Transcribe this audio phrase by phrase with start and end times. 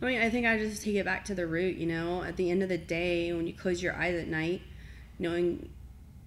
[0.00, 2.22] I mean, I think I just take it back to the root, you know.
[2.22, 4.62] At the end of the day, when you close your eyes at night,
[5.18, 5.70] knowing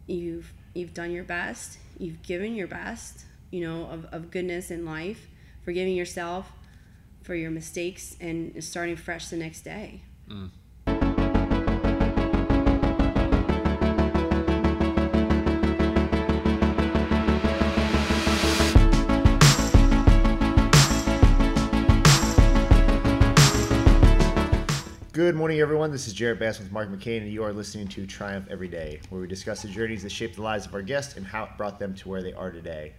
[0.08, 4.86] you've you've done your best, you've given your best, you know, of, of goodness in
[4.86, 5.28] life,
[5.64, 6.52] forgiving yourself
[7.24, 10.02] for your mistakes and starting fresh the next day.
[10.30, 10.50] Mm.
[25.18, 25.90] Good morning, everyone.
[25.92, 29.00] This is Jared Bass with Mark McCain, and you are listening to Triumph Every Day,
[29.10, 31.50] where we discuss the journeys that shape the lives of our guests and how it
[31.58, 32.94] brought them to where they are today.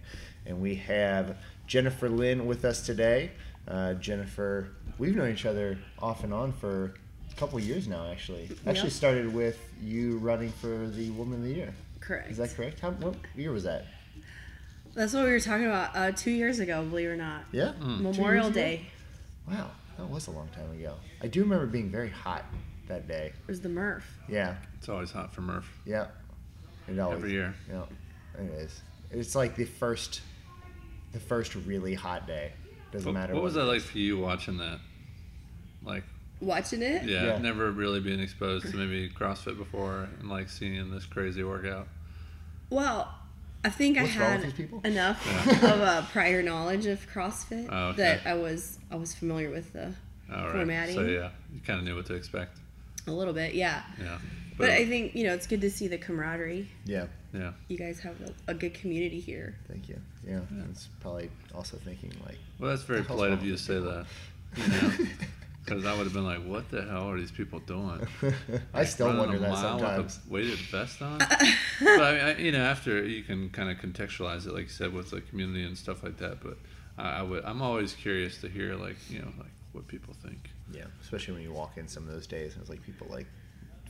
[0.45, 3.31] And we have Jennifer Lynn with us today.
[3.65, 6.93] Uh, Jennifer, we've known each other off and on for
[7.31, 8.49] a couple years now, actually.
[8.67, 8.91] Actually, Yep.
[8.91, 11.73] started with you running for the Woman of the Year.
[12.01, 12.29] Correct.
[12.31, 12.81] Is that correct?
[12.81, 13.85] How, what year was that?
[14.93, 17.43] That's what we were talking about uh, two years ago, believe it or not.
[17.53, 17.71] Yeah?
[17.79, 18.49] Two Memorial?
[18.49, 18.87] Day
[19.49, 20.95] Wow, that was a long time ago.
[21.21, 22.45] I do remember being very hot
[22.87, 23.33] that day.
[23.47, 24.05] was the Murph.
[24.27, 26.07] Yeah, It's always hot for Murph yeah.
[26.87, 27.53] It always, every year.
[27.69, 27.83] Yeah,
[28.39, 28.81] it is.
[29.11, 30.21] It's like the first,
[31.11, 32.53] the first really hot day.
[32.91, 33.33] Doesn't What, matter.
[33.35, 34.79] what was it that like for you watching that?
[35.83, 36.03] Like,
[36.41, 37.03] Watching it?
[37.03, 37.37] yeah, Yeah.
[37.37, 41.87] never really being exposed to maybe CrossFit before and like seeing this crazy workout.
[42.71, 43.13] Well,
[43.63, 44.81] I think What's I had with these people?
[44.85, 45.73] enough Yeah.
[45.73, 47.97] of a prior knowledge of CrossFit Oh, okay.
[48.03, 49.93] that I was I was familiar with the
[50.29, 50.51] right.
[50.51, 50.95] Formatting.
[50.95, 52.57] So yeah, you kind of knew what to expect.
[53.07, 53.83] a little bit, yeah.
[54.01, 54.17] Yeah.
[54.57, 56.69] But I think you know it's good to see the camaraderie.
[56.85, 57.51] Yeah, yeah.
[57.69, 59.55] You guys have a, a good community here.
[59.69, 59.99] thank you.
[60.27, 62.37] Yeah, it's probably also thinking like.
[62.59, 64.05] Well, that's very polite of you to say that.
[64.57, 64.91] You know,
[65.63, 68.07] because I would have been like, "What the hell are these people doing?"
[68.73, 70.19] I still Running wonder a that mile sometimes.
[70.27, 71.17] With a weighted vest on.
[71.19, 71.27] but
[71.81, 74.93] I mean, I, you know, after you can kind of contextualize it, like you said,
[74.93, 76.41] with the community and stuff like that.
[76.41, 76.57] But
[76.97, 80.49] I, I would, I'm always curious to hear, like, you know, like what people think.
[80.71, 83.27] Yeah, especially when you walk in some of those days and it's like people like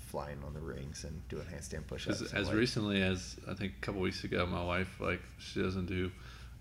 [0.08, 2.22] flying on the rings and doing handstand push-ups.
[2.22, 5.62] As, as like, recently as I think a couple weeks ago, my wife, like, she
[5.62, 6.12] doesn't do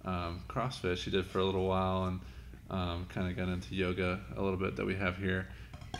[0.05, 0.99] um, CrossFit.
[0.99, 2.21] She did for a little while and
[2.71, 5.49] um, kind of got into yoga a little bit that we have here.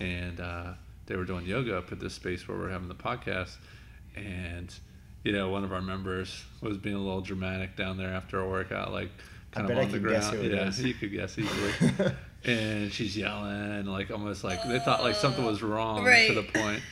[0.01, 0.73] And uh,
[1.07, 3.57] they were doing yoga up at this space where we're having the podcast.
[4.17, 4.73] And,
[5.25, 8.49] you know, one of our members was being a little dramatic down there after a
[8.49, 9.11] workout, like,
[9.53, 10.45] kind bet of I on the can guess ground.
[10.45, 10.83] who it yeah, is.
[10.85, 12.13] you could guess easily.
[12.45, 16.35] and she's yelling, like, almost like they thought like something was wrong to Right.
[16.35, 16.83] the point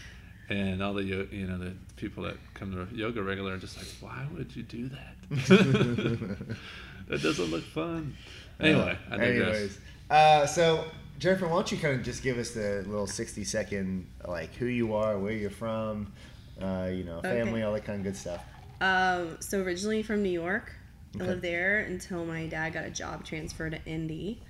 [0.49, 3.87] and all the you know the people that come to yoga regular are just like
[4.01, 5.15] why would you do that
[7.09, 8.15] that doesn't look fun
[8.61, 9.17] anyway I.
[9.19, 9.79] Anyways,
[10.11, 10.85] uh, so
[11.19, 14.95] Jennifer, why don't you kind of just give us the little sixty-second like who you
[14.95, 16.13] are, where you're from,
[16.61, 17.31] uh, you know, Okay.
[17.31, 18.43] family, all that kind of good stuff.
[18.81, 20.73] Um, so originally from New York,
[21.17, 21.25] Okay.
[21.25, 24.43] I lived there until my dad got a job transfer to Indy,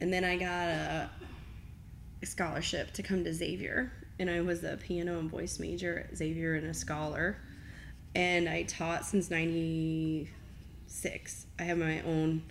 [0.00, 1.10] and then I got a,
[2.22, 6.16] a scholarship to come to Xavier, and I was a piano and voice major at
[6.18, 7.38] Xavier and a scholar,
[8.14, 11.46] and I taught since '96.
[11.58, 12.42] I have my own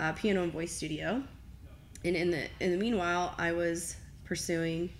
[0.00, 1.22] uh, piano and voice studio,
[2.04, 4.90] and in the in the meanwhile, I was pursuing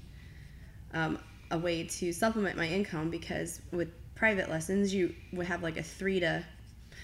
[0.93, 1.19] um,
[1.50, 5.83] a way to supplement my income because with private lessons, you would have like a
[5.83, 6.44] three to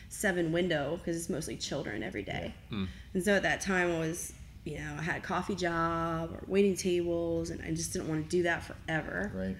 [0.08, 2.54] seven window because it's mostly children every day.
[2.70, 2.88] Mm.
[3.14, 4.32] And so at that time, I was,
[4.64, 8.24] you know, I had a coffee job or waiting tables, and I just didn't want
[8.24, 9.32] to do that forever.
[9.34, 9.56] Right.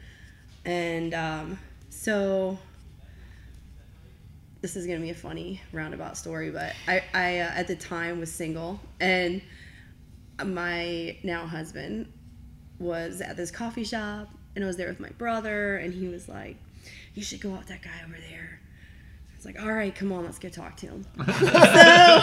[0.65, 1.59] And um,
[1.89, 2.59] so
[4.63, 8.21] this is gonna be a funny roundabout story, but I, I uh, at the time
[8.21, 9.41] was single, and
[10.45, 12.13] my now husband
[12.79, 16.29] was at this coffee shop, and I was there with my brother, and he was
[16.29, 16.57] like,
[17.15, 18.61] "You should go out with that guy over there."
[19.33, 22.23] I was like, "All right, come on, let's go talk to him." so,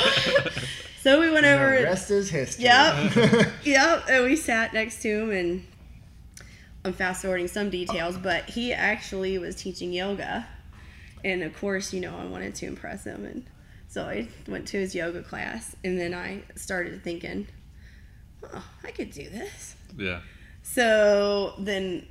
[1.02, 1.70] so we went The over.
[1.84, 2.66] rest is history.
[2.66, 3.48] Yep.
[3.64, 5.64] Yep, and we sat next to him, and
[6.86, 10.48] I'm fast forwarding some details, but he actually was teaching yoga,
[11.24, 13.46] and of course, you know, I wanted to impress him, and
[13.88, 17.48] so I went to his yoga class, and then I started thinking,
[18.54, 19.76] oh, I could do this.
[19.98, 20.22] yeah
[20.64, 22.08] So then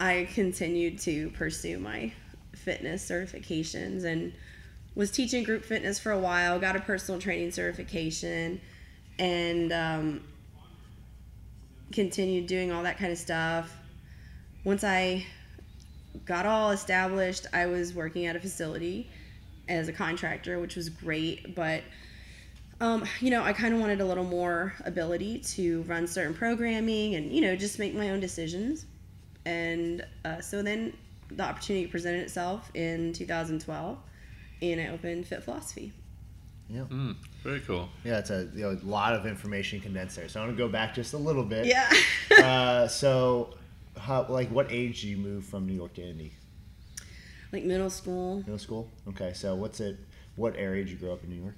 [0.00, 2.12] I continued to pursue my
[2.54, 4.32] fitness certifications and
[4.94, 8.60] was teaching group fitness for a while, got a personal training certification,
[9.18, 10.24] and um,
[11.92, 13.72] continued doing all that kind of stuff.
[14.64, 15.26] Once I
[16.24, 19.10] got all established, I was working at a facility
[19.68, 21.82] as a contractor, which was great, but
[22.80, 27.14] um, you know, I kind of wanted a little more ability to run certain programming
[27.14, 28.86] and, you know, just make my own decisions.
[29.46, 30.96] And uh, so then
[31.30, 33.98] the opportunity presented itself in 2012,
[34.62, 35.92] and I opened Fit Philosophie.
[36.68, 36.82] Yeah.
[36.82, 37.16] Mm.
[37.42, 37.88] Very cool.
[38.04, 40.28] Yeah, it's a you know, lot of information condensed there.
[40.28, 41.66] So I'm going to go back just a little bit.
[41.66, 41.90] Yeah.
[42.42, 43.54] uh, so,
[44.04, 46.32] how, like, what age do you move from New York to Indy?
[47.52, 48.90] like middle school, Middle school.
[49.10, 49.96] Okay, so what's it?
[50.34, 51.54] What area did you grow up in New York?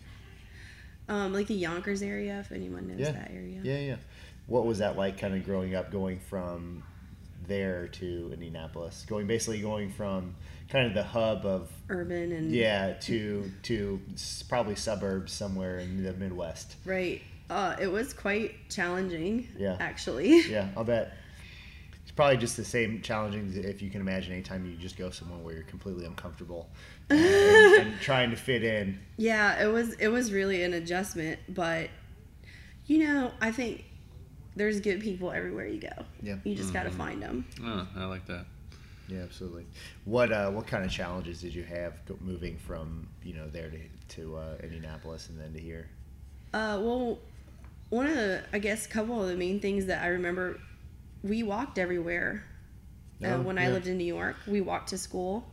[1.09, 3.13] um, like the Yonkers area, if anyone knows Yeah.
[3.13, 3.61] that area.
[3.63, 3.97] Yeah, yeah.
[4.47, 6.83] What was that like, kind of growing up, going from
[7.47, 10.35] there to Indianapolis, going basically going from
[10.69, 14.01] kind of the hub of Urban and yeah to to
[14.49, 16.77] probably suburbs somewhere in the Midwest.
[16.85, 17.23] right.
[17.49, 19.47] Uh, it was quite challenging.
[19.57, 19.77] Yeah.
[19.81, 20.41] Actually.
[20.51, 21.13] Yeah, I'll bet.
[22.17, 25.39] It's probably just the same challenging if you can imagine anytime you just go somewhere
[25.39, 26.71] where you're completely uncomfortable
[27.11, 28.99] and, and trying to fit in.
[29.19, 31.91] Yeah, it was it was really an adjustment, but
[32.87, 33.85] you know, I think
[34.55, 36.07] there's good people everywhere you go.
[36.23, 36.37] Yeah.
[36.43, 37.45] You just got to find them.
[37.63, 38.47] Oh, I like that.
[39.09, 39.67] Yeah, absolutely.
[40.07, 43.79] What uh, what kind of challenges did you have moving from you know there to
[44.17, 45.91] to uh, Indianapolis and then to here?
[46.55, 47.19] Uh, well,
[47.91, 50.59] one of the I guess a couple of the main things that I remember,
[51.29, 52.45] we walked everywhere.
[53.25, 55.51] Uh, when I lived in New York, we walked to school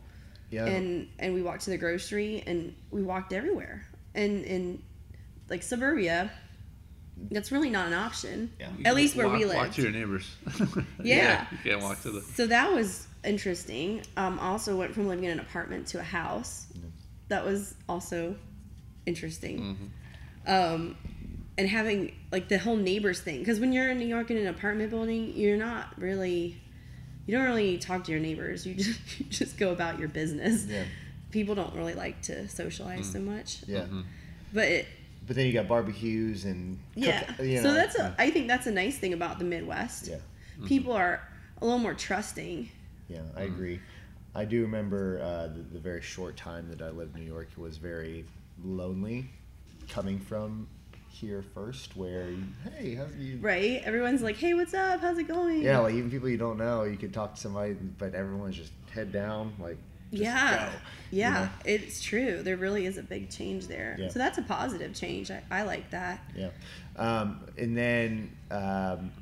[0.50, 3.86] Yeah, and and we walked to the grocery and we walked everywhere.
[4.14, 4.82] And in
[5.48, 6.30] like suburbia,
[7.30, 8.50] that's really not an option.
[8.60, 8.68] Yeah.
[8.84, 10.36] At least where walk, we Walk to your neighbors.
[11.02, 11.46] Yeah.
[11.50, 12.20] You can't walk to the.
[12.20, 14.02] So that was interesting.
[14.16, 16.66] Um, also went from living in an apartment to a house.
[17.28, 18.36] That was also
[19.06, 19.90] interesting.
[20.46, 20.74] Mhm.
[20.74, 20.96] Um,
[21.56, 24.46] and having like the whole neighbors thing, because when you're in New York in an
[24.48, 26.60] apartment building, you're not really,
[27.26, 28.66] you don't really talk to your neighbors.
[28.66, 30.66] You just you just go about your business.
[30.66, 30.84] yeah,
[31.30, 33.60] People don't really like to socialize so much.
[33.66, 33.82] yeah.
[33.82, 34.04] Mhm.
[34.52, 34.86] But it,
[35.26, 37.42] But then you got barbecues and cook- yeah.
[37.42, 38.14] you so know, that's a.
[38.18, 40.06] I think that's a nice thing about the Midwest.
[40.08, 40.18] yeah.
[40.66, 41.20] People are
[41.60, 42.68] a little more trusting.
[43.08, 43.80] Yeah, I agree.
[44.36, 47.48] I do remember uh, the, the very short time that I lived in New York
[47.56, 48.24] was very
[48.64, 49.28] lonely,
[49.88, 50.66] coming from
[51.14, 52.44] here first, where you,
[52.76, 53.38] hey, how's you?
[53.40, 53.82] Right?
[53.84, 55.00] Everyone's like, "Hey, what's up?
[55.00, 57.74] How's it going?" Yeah, like even people you don't know, you could talk to somebody,
[57.74, 59.78] but everyone's just head down, like
[60.10, 60.72] just yeah, go,
[61.10, 61.32] you yeah.
[61.32, 61.48] know?
[61.64, 62.42] It's true.
[62.42, 63.96] There really is a big change there.
[63.98, 64.08] Yeah.
[64.08, 65.30] So that's a positive change.
[65.30, 66.20] I, I like that.
[66.36, 66.50] Yeah.
[66.96, 69.12] Um, and then um,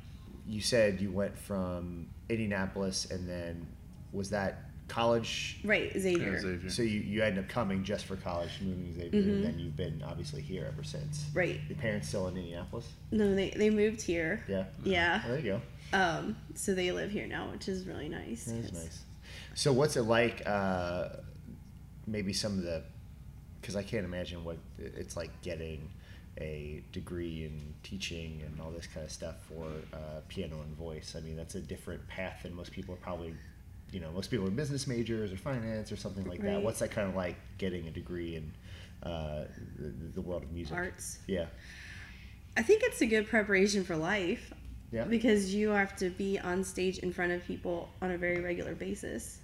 [0.47, 3.67] you said you went from Indianapolis, and then
[4.11, 4.62] was that
[4.93, 5.57] college?
[5.63, 6.33] Right, Xavier.
[6.33, 6.69] Yeah, Xavier.
[6.69, 9.27] So you, you ended up coming just for college, moving to Xavier, Mhm.
[9.35, 11.25] and then you've been obviously here ever since.
[11.33, 11.59] Right.
[11.67, 12.87] Your parents still in Indianapolis?
[13.11, 14.43] No, they they moved here.
[14.47, 14.65] Yeah.
[14.83, 15.21] Yeah.
[15.25, 15.97] Oh, there you go.
[15.97, 16.35] Um.
[16.55, 18.45] So they live here now, which is really nice.
[18.45, 18.99] That is 'cause- nice.
[19.55, 20.43] So what's it like?
[20.45, 21.09] Uh,
[22.05, 22.83] maybe some of the,
[23.61, 25.89] because I can't imagine what it's like getting
[26.39, 31.15] a degree in teaching and all this kind of stuff for uh, piano and voice.
[31.15, 33.33] I mean, that's a different path than most people are probably.
[33.93, 36.61] You know, most people are business majors or finance or something like that.
[36.61, 38.51] What's that kind of like getting a degree in
[39.03, 39.45] uh,
[39.77, 40.75] the, the world of music?
[40.75, 41.19] Arts.
[41.27, 41.45] Yeah.
[42.57, 44.53] I think it's a good preparation for life
[44.91, 45.03] Yeah.
[45.05, 48.73] because you have to be on stage in front of people on a very regular
[48.75, 49.39] basis.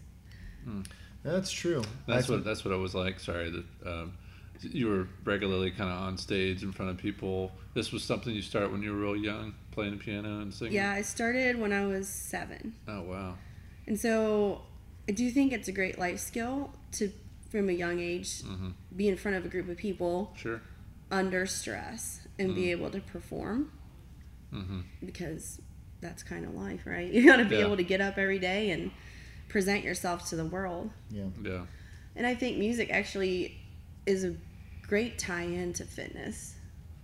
[1.24, 1.84] That's true.
[2.08, 3.20] That's I what that's what it was like.
[3.20, 4.14] Sorry that um,
[4.62, 7.52] you were regularly kind of on stage in front of people.
[7.74, 10.74] This was something you started when you were real young, playing the piano and singing.
[10.74, 12.76] Yeah, I started when I was seven.
[12.88, 13.36] Oh wow.
[13.90, 14.62] And so
[15.10, 17.12] I do think it's a great life skill to,
[17.50, 20.62] from a young age, hmm be in front of a group of people Sure.
[21.12, 23.72] under stress and be able to perform
[24.52, 25.62] hmm because
[26.02, 27.12] that's kind of life, right?
[27.14, 27.66] You got to be Yeah.
[27.66, 28.92] able to get up every day and
[29.48, 30.92] present yourself to the world.
[31.12, 31.26] Yeah.
[31.44, 31.66] Yeah.
[32.16, 33.60] And I think music actually
[34.06, 34.36] is a
[34.84, 36.56] great tie in to fitness.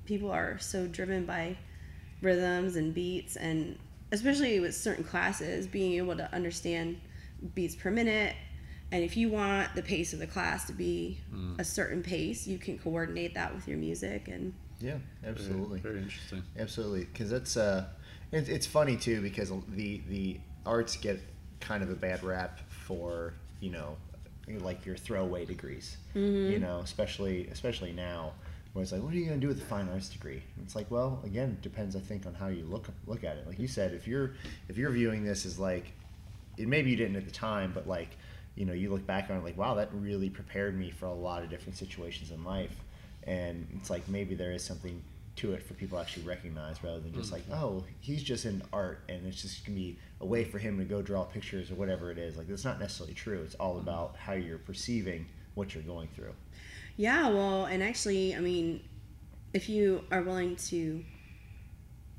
[0.06, 1.58] People are so driven by
[2.22, 3.78] rhythms and beats, and
[4.16, 7.00] especially with certain classes, being able to understand
[7.54, 8.36] beats per minute.
[8.92, 11.60] And if you want the pace of the class to be Mm.
[11.60, 14.28] a certain pace, you can coordinate that with your music.
[14.28, 14.98] And Yeah.
[15.26, 15.80] Absolutely.
[15.80, 16.44] Very, interesting.
[16.58, 17.86] Absolutely, because that's uh,
[18.32, 21.20] it, it's funny too because the the arts get
[21.60, 23.98] kind of a bad rap for you know
[24.48, 25.98] like your throwaway degrees.
[26.14, 28.34] You know, especially especially now
[28.76, 30.44] where it's like, what are you going to do with a fine arts degree?
[30.58, 31.96] And it's like, well, again, it depends.
[31.96, 33.48] I think on how you look look at it.
[33.48, 34.34] Like you said, if you're
[34.68, 35.94] if you're viewing this as like,
[36.58, 38.10] and maybe you didn't at the time, but like,
[38.56, 41.14] you know, you look back on it like, wow, that really prepared me for a
[41.14, 42.76] lot of different situations in life.
[43.24, 45.02] And it's like maybe there is something
[45.38, 47.34] to it for people to actually recognize rather than just mm.
[47.34, 50.78] like, oh, he's just in art and it's just gonna be a way for him
[50.80, 52.36] to go draw pictures or whatever it is.
[52.36, 53.42] Like that's not necessarily true.
[53.42, 53.88] It's all mm-hmm.
[53.88, 56.34] about how you're perceiving what you're going through.
[56.98, 58.82] Yeah, well, and actually, I mean,
[59.54, 61.04] if you are willing to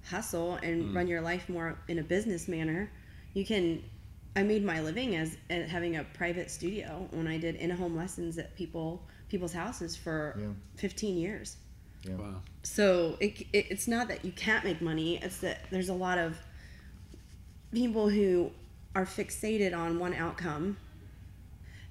[0.08, 0.96] hustle and mm.
[0.96, 2.90] run your life more in a business manner,
[3.34, 3.82] you can.
[4.34, 8.36] I made my living as at having a private studio when I did in-home lessons
[8.36, 10.48] at people people's houses for Yeah.
[10.76, 11.56] 15 years.
[12.02, 12.14] Yeah.
[12.16, 12.42] Wow.
[12.62, 16.18] So it, it, it's not that you can't make money, it's that there's a lot
[16.18, 16.36] of
[17.72, 18.50] people who
[18.94, 20.76] are fixated on one outcome.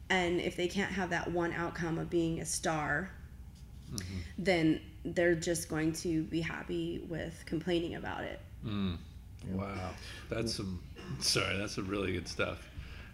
[0.10, 3.10] And if they can't have that one outcome of being a star,
[4.38, 8.40] then they're just going to be happy with complaining about it.
[8.66, 8.98] Mm.
[9.52, 9.92] Wow,
[10.30, 10.82] that's some.
[11.20, 12.68] Sorry, that's some really good stuff.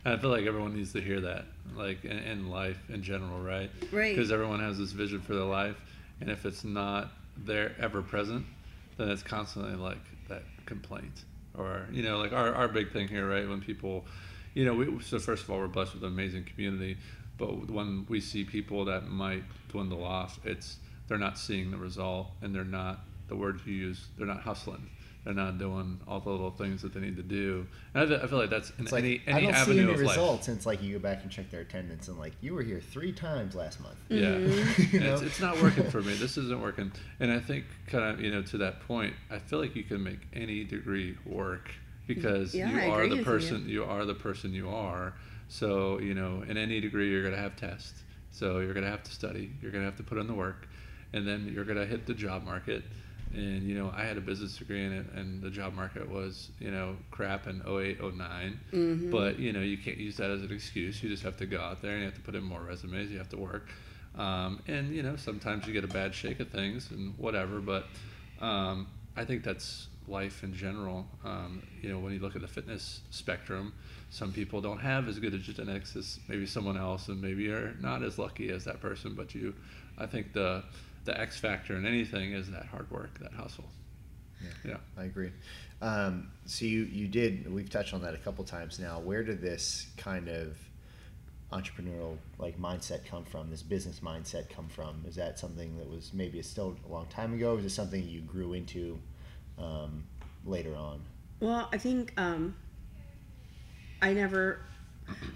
[0.05, 1.45] And I feel like everyone needs to hear that,
[1.75, 3.69] like in, in life in general, right?
[3.91, 4.15] Right.
[4.15, 5.75] Because everyone has this vision for their life,
[6.21, 8.45] and if it's not there ever present,
[8.97, 11.25] then it's constantly like that complaint,
[11.57, 13.47] or you know, like our our big thing here, right?
[13.47, 14.05] When people,
[14.53, 16.97] you know, we so first of all, we're blessed with an amazing community,
[17.37, 20.77] but when we see people that might dwindle off, it's
[21.07, 24.89] they're not seeing the result, and they're not the word you use, they're not hustling.
[25.23, 28.19] They're not doing all the little things that they need to do, and I feel,
[28.23, 30.47] I feel like that's in It's like any I don't see avenue any of results.
[30.47, 32.79] And it's like you go back and check their attendance, and like you were here
[32.79, 33.97] three times last month.
[34.09, 34.95] Yeah, mm-hmm.
[34.95, 35.13] You know?
[35.13, 36.15] it's, it's not working for me.
[36.15, 36.91] This isn't working.
[37.19, 40.03] And I think, kind of, you know, to that point, I feel like you can
[40.03, 41.69] make any degree work
[42.13, 43.67] because Yeah, you I are the person.
[43.67, 43.83] You.
[43.83, 45.13] are the person you are.
[45.47, 48.03] So you know, in any degree, you're gonna have tests.
[48.31, 49.51] So you're gonna have to study.
[49.61, 50.67] You're gonna have to put in the work,
[51.13, 52.83] and then you're gonna hit the job market.
[53.33, 56.49] And you know, I had a business degree in it, and the job market was
[56.59, 58.59] you know crap in 08, 09.
[58.73, 59.11] Mm-hmm.
[59.11, 61.01] But you know, you can't use that as an excuse.
[61.01, 63.09] You just have to go out there and you have to put in more resumes.
[63.11, 63.69] You have to work.
[64.17, 67.59] Um, and you know, sometimes you get a bad shake of things and whatever.
[67.61, 67.85] But
[68.41, 71.07] um, I think that's life in general.
[71.23, 73.73] Um, you know, when you look at the fitness spectrum,
[74.09, 77.73] some people don't have as good a genetics as maybe someone else, and maybe you're
[77.79, 79.15] not as lucky as that person.
[79.15, 79.55] But you,
[79.97, 80.63] I think the
[81.05, 83.65] the X factor in anything is that hard work, that hustle.
[84.65, 84.77] Yeah.
[84.97, 85.31] I agree.
[85.81, 87.51] Um, so you you did.
[87.51, 88.99] We've touched on that a couple times now.
[88.99, 90.57] Where did this kind of
[91.51, 93.49] entrepreneurial like mindset come from?
[93.49, 95.03] This business mindset come from?
[95.07, 97.55] Is that something that was maybe still a long time ago?
[97.55, 98.99] Or is it something you grew into
[99.61, 100.03] um,
[100.45, 101.01] later on?
[101.39, 102.55] Well, I think um,
[104.01, 104.61] I never,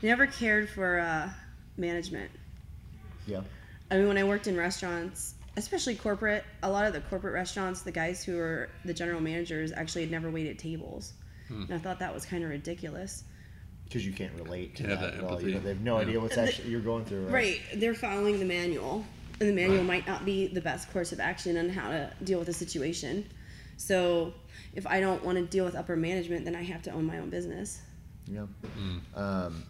[0.02, 1.30] never cared for uh,
[1.78, 2.32] management.
[3.28, 3.42] Yeah.
[3.92, 7.82] I mean, when I worked in restaurants, especially corporate, a lot of the corporate restaurants,
[7.82, 11.14] the guys who were the general managers actually had never waited tables,
[11.50, 13.24] and I thought that was kind of ridiculous.
[13.84, 15.42] Because you can't relate to Can't that, that at all.
[15.42, 16.08] You know, they have no Yeah.
[16.08, 17.28] idea what's actually you're going through.
[17.28, 17.62] Right.
[17.72, 19.06] Right, they're following the manual,
[19.40, 22.40] and the manual might not be the best course of action on how to deal
[22.40, 23.26] with a situation.
[23.78, 24.34] So,
[24.74, 27.20] if I don't want to deal with upper management, then I have to own my
[27.20, 27.82] own business.
[28.28, 28.46] Yeah.
[28.78, 29.18] Mm.
[29.18, 29.64] Um,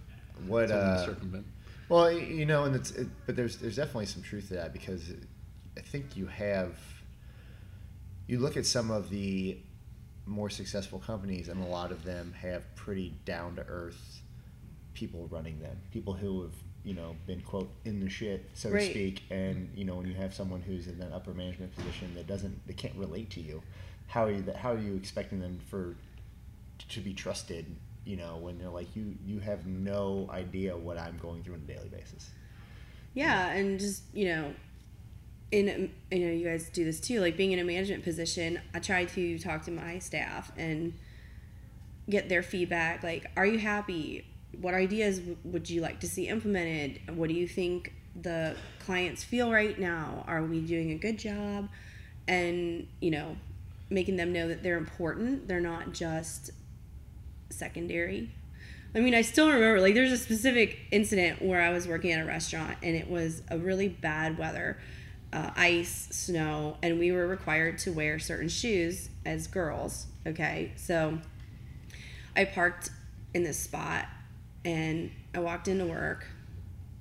[0.47, 0.71] what?
[0.71, 1.45] Uh, circumvent.
[1.89, 5.11] Well, you know, and it's it, but there's there's definitely some truth to that because
[5.77, 6.75] I think you have
[8.27, 9.57] you look at some of the
[10.25, 14.21] more successful companies and a lot of them have pretty down to earth
[14.95, 18.81] people running them, people who have you know been quote in the shit so to
[18.81, 22.25] speak, and you know when you have someone who's in that upper management position that
[22.25, 23.61] doesn't they can't relate to you,
[24.07, 25.95] how are you how are you expecting them for
[26.89, 27.65] to be trusted
[28.05, 31.61] you know when they're like you you have no idea what i'm going through on
[31.61, 32.29] a daily basis
[33.15, 34.53] Yeah, and just you know,
[35.51, 37.21] in you know, you guys do this too.
[37.21, 40.93] Like being in a management position, I try to talk to my staff and
[42.09, 43.03] get their feedback.
[43.03, 44.27] Like, are you happy?
[44.59, 46.99] What ideas would you like to see implemented?
[47.15, 50.23] What do you think the clients feel right now?
[50.27, 51.69] Are we doing a good job?
[52.27, 53.37] And you know,
[53.89, 55.47] making them know that they're important.
[55.47, 56.51] They're not just
[57.49, 58.31] secondary.
[58.95, 62.21] I mean, I still remember like there's a specific incident where I was working at
[62.21, 64.77] a restaurant and it was a really bad weather,
[65.33, 70.07] uh, ice, snow, and we were required to wear certain shoes as girls.
[70.25, 71.19] Okay, so
[72.35, 72.89] I parked
[73.33, 74.05] in this spot
[74.63, 76.25] and I walked into work,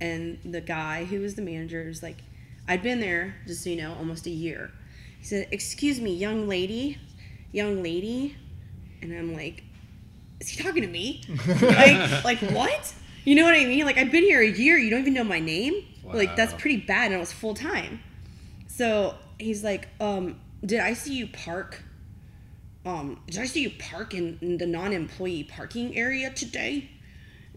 [0.00, 2.18] and the guy who was the manager was like,
[2.68, 4.72] I'd been there just so you know almost a year.
[5.24, 6.98] He said, "Excuse me, young lady,
[7.50, 8.36] young lady,"
[9.00, 9.64] and I'm like,
[10.38, 11.22] is he talking to me?
[11.62, 12.92] like, like what?
[13.24, 13.86] You know what I mean?
[13.86, 14.76] Like, I've been here a year.
[14.76, 15.82] You don't even know my name.
[16.04, 17.06] Like, that's pretty bad.
[17.06, 18.00] And I was full time.
[18.66, 21.82] So he's like, um, did I see you park?
[22.84, 26.90] Um, did I see you park in, in the non-employee parking area today?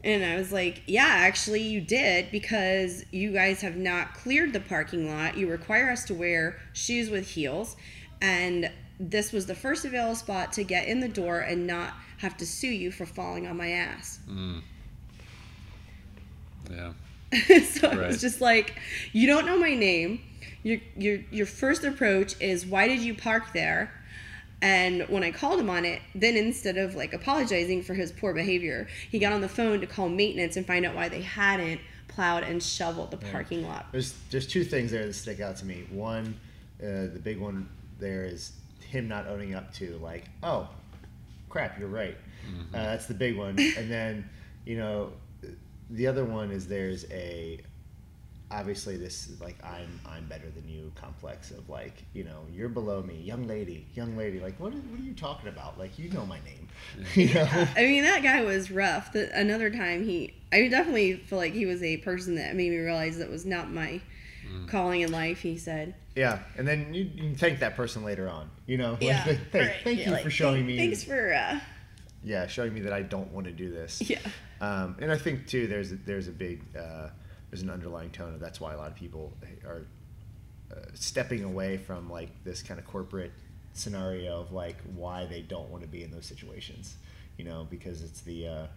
[0.08, 4.62] And I was like, yeah, actually, you did because you guys have not cleared the
[4.62, 5.36] parking lot.
[5.36, 7.76] You require us to wear shoes with heels.
[8.22, 8.72] And
[9.02, 12.46] this was the first available spot to get in the door and not have to
[12.46, 14.20] sue you for falling on my ass.
[14.30, 14.62] Mm.
[16.72, 16.94] Yeah.
[17.66, 18.80] so it was just like,
[19.12, 20.22] you don't know my name.
[20.64, 23.92] Your, your, your first approach is, why did you park there?
[24.62, 28.34] And when I called him on it, then instead of like apologizing for his poor
[28.34, 31.80] behavior, he got on the phone to call maintenance and find out why they hadn't
[32.08, 33.86] plowed and shoveled the parking lot.
[33.92, 36.34] there's there's two things there that stick out to me one
[36.82, 38.54] uh, the big one there is
[38.88, 40.70] him not owning up to like, oh,
[41.50, 42.18] crap, you're right.
[42.48, 42.76] Mm-hmm.
[42.76, 43.60] Uh, that's the big one.
[43.78, 44.30] and then,
[44.66, 45.12] you know,
[45.90, 47.60] the other one is there's a
[48.50, 52.70] obviously this is like I'm I'm better than you complex of like you know you're
[52.70, 56.00] below me young lady young lady like what are, what are you talking about like
[56.00, 56.68] you know my name
[57.16, 59.12] you know I mean, that guy was rough.
[59.12, 62.78] The, another time, he, I definitely feel like he was a person that made me
[62.78, 64.02] realize that was not my
[64.50, 64.70] Mm.
[64.70, 65.42] calling in life.
[65.42, 69.02] He said, yeah and then you, you thank that person later on you know like,
[69.02, 71.60] "Yeah, like, hey, right." thank Yeah, you like, for showing "Thank- me Thanks for, uh,
[72.24, 74.20] yeah showing me that I don't want to do this yeah,
[74.62, 77.10] Um, and I think too, there's a, there's a big uh,
[77.50, 79.34] there's an underlying tone of that's why a lot of people
[79.66, 79.86] are
[80.72, 83.32] uh, stepping away from like this kind of corporate
[83.74, 86.98] scenario of like why they don't want to be in those situations,
[87.38, 88.68] you know, because it's the uh,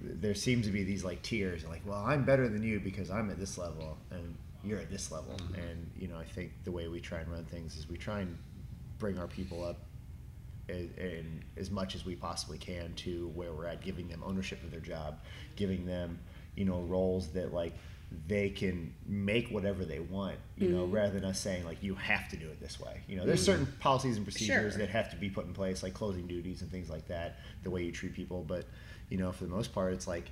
[0.00, 3.30] there seems to be these like tiers like well I'm better than you because I'm
[3.30, 5.36] at this level and you're at this level.
[5.54, 8.20] And you know I think the way we try and run things is we try
[8.20, 8.36] and
[8.98, 9.78] bring our people up
[10.68, 14.70] in as much as we possibly can to where we're at, giving them ownership of
[14.70, 15.18] their job,
[15.54, 16.18] giving them,
[16.56, 17.74] you know, roles that like
[18.28, 20.94] they can make whatever they want, you know, mm-hmm.
[20.94, 23.02] rather than us saying like you have to do it this way.
[23.08, 23.62] You know, there's mm-hmm.
[23.62, 24.80] certain policies and procedures Sure.
[24.80, 27.70] that have to be put in place, like closing duties and things like that, the
[27.70, 28.44] way you treat people.
[28.46, 28.64] But
[29.10, 30.30] you know, for the most part, it's like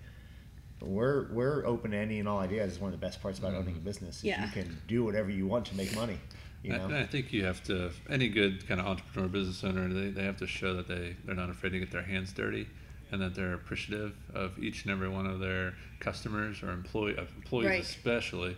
[0.81, 2.75] we're we're open to any and all ideas.
[2.75, 3.63] Is one of the best parts about mm-hmm.
[3.63, 4.19] owning a business.
[4.19, 4.45] is Yeah.
[4.45, 6.19] you can do whatever you want to make money.
[6.63, 9.87] You know, I, I think you have to any good kind of entrepreneur business owner
[9.93, 12.69] they, they have to show that they they're not afraid to get their hands dirty
[13.15, 17.29] and that they're appreciative of each and every one of their customers or employee of
[17.37, 17.81] employees Right.
[17.81, 18.57] especially.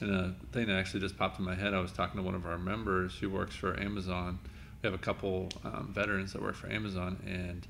[0.00, 2.34] And a thing that actually just popped in my head i was talking to one
[2.34, 4.40] of our members who works for amazon.
[4.82, 7.64] We have a couple um, veterans that work for amazon and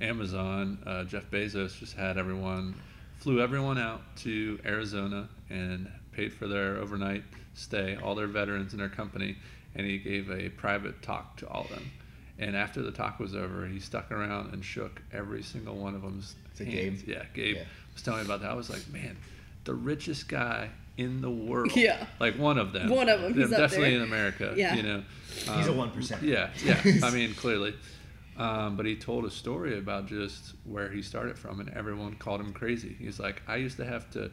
[0.00, 2.74] amazon uh, jeff bezos just had everyone
[3.18, 7.22] flew everyone out to arizona and paid for their overnight
[7.54, 9.36] stay all their veterans in their company
[9.76, 11.90] and he gave a private talk to all of them
[12.38, 16.02] and after the talk was over he stuck around and shook every single one of
[16.02, 17.08] them's Is it hands Gabe?
[17.16, 17.62] yeah gabe Yeah.
[17.94, 19.16] was telling me about that i was like man
[19.64, 22.06] the richest guy in the world Yeah.
[22.20, 23.96] like one of them One of 'em, he's up definitely there.
[23.98, 24.74] in america Yeah.
[24.74, 25.02] you know
[25.34, 26.22] he's a Um, one percent.
[26.22, 26.80] yeah, yeah.
[27.02, 27.74] I mean, clearly.
[28.38, 32.40] Um, but he told a story about just where he started from, and everyone called
[32.40, 32.94] him crazy.
[32.98, 34.30] He's like, I used to have to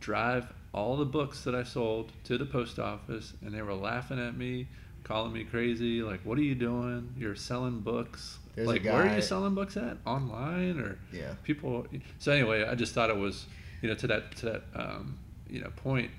[0.00, 4.18] drive all the books that I sold to the post office, and they were laughing
[4.20, 4.66] at me,
[5.04, 6.02] calling me crazy.
[6.02, 7.14] Like, what are you doing?
[7.16, 8.38] You're selling books.
[8.54, 9.98] There's a like, where are you selling books at?
[10.06, 11.34] Online or Yeah.
[11.44, 11.86] people?
[12.18, 13.46] So anyway, I just thought it was,
[13.82, 16.10] you know, to that to that um, you know point.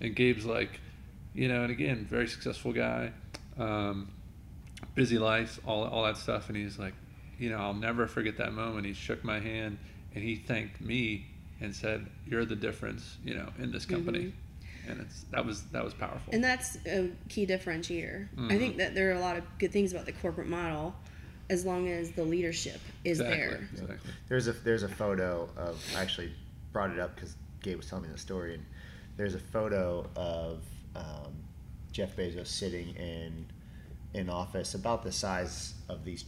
[0.00, 0.80] And Gabe's like,
[1.34, 3.12] you know, and again, very successful guy,
[3.58, 4.10] um,
[4.94, 6.48] busy life, all all that stuff.
[6.48, 6.94] And he's like,
[7.38, 8.86] you know, I'll never forget that moment.
[8.86, 9.78] He shook my hand
[10.14, 11.26] and he thanked me
[11.60, 14.32] and said, "You're the difference, you know, in this company."
[14.88, 16.18] And it's that was that was powerful.
[16.20, 16.34] Mm-hmm.
[16.34, 18.28] and that's a key differentiator.
[18.36, 18.58] I Mhm.
[18.58, 20.94] think that there are a lot of good things about the corporate model,
[21.50, 23.68] as long as the leadership is exactly, there.
[23.72, 24.10] exactly.
[24.28, 26.32] There's a there's a photo of I actually
[26.72, 28.64] brought it up because Gabe was telling me the story, and
[29.16, 30.62] there's a photo of
[30.94, 31.32] um,
[31.92, 33.46] Jeff Bezos sitting in
[34.14, 36.24] an office about the size of these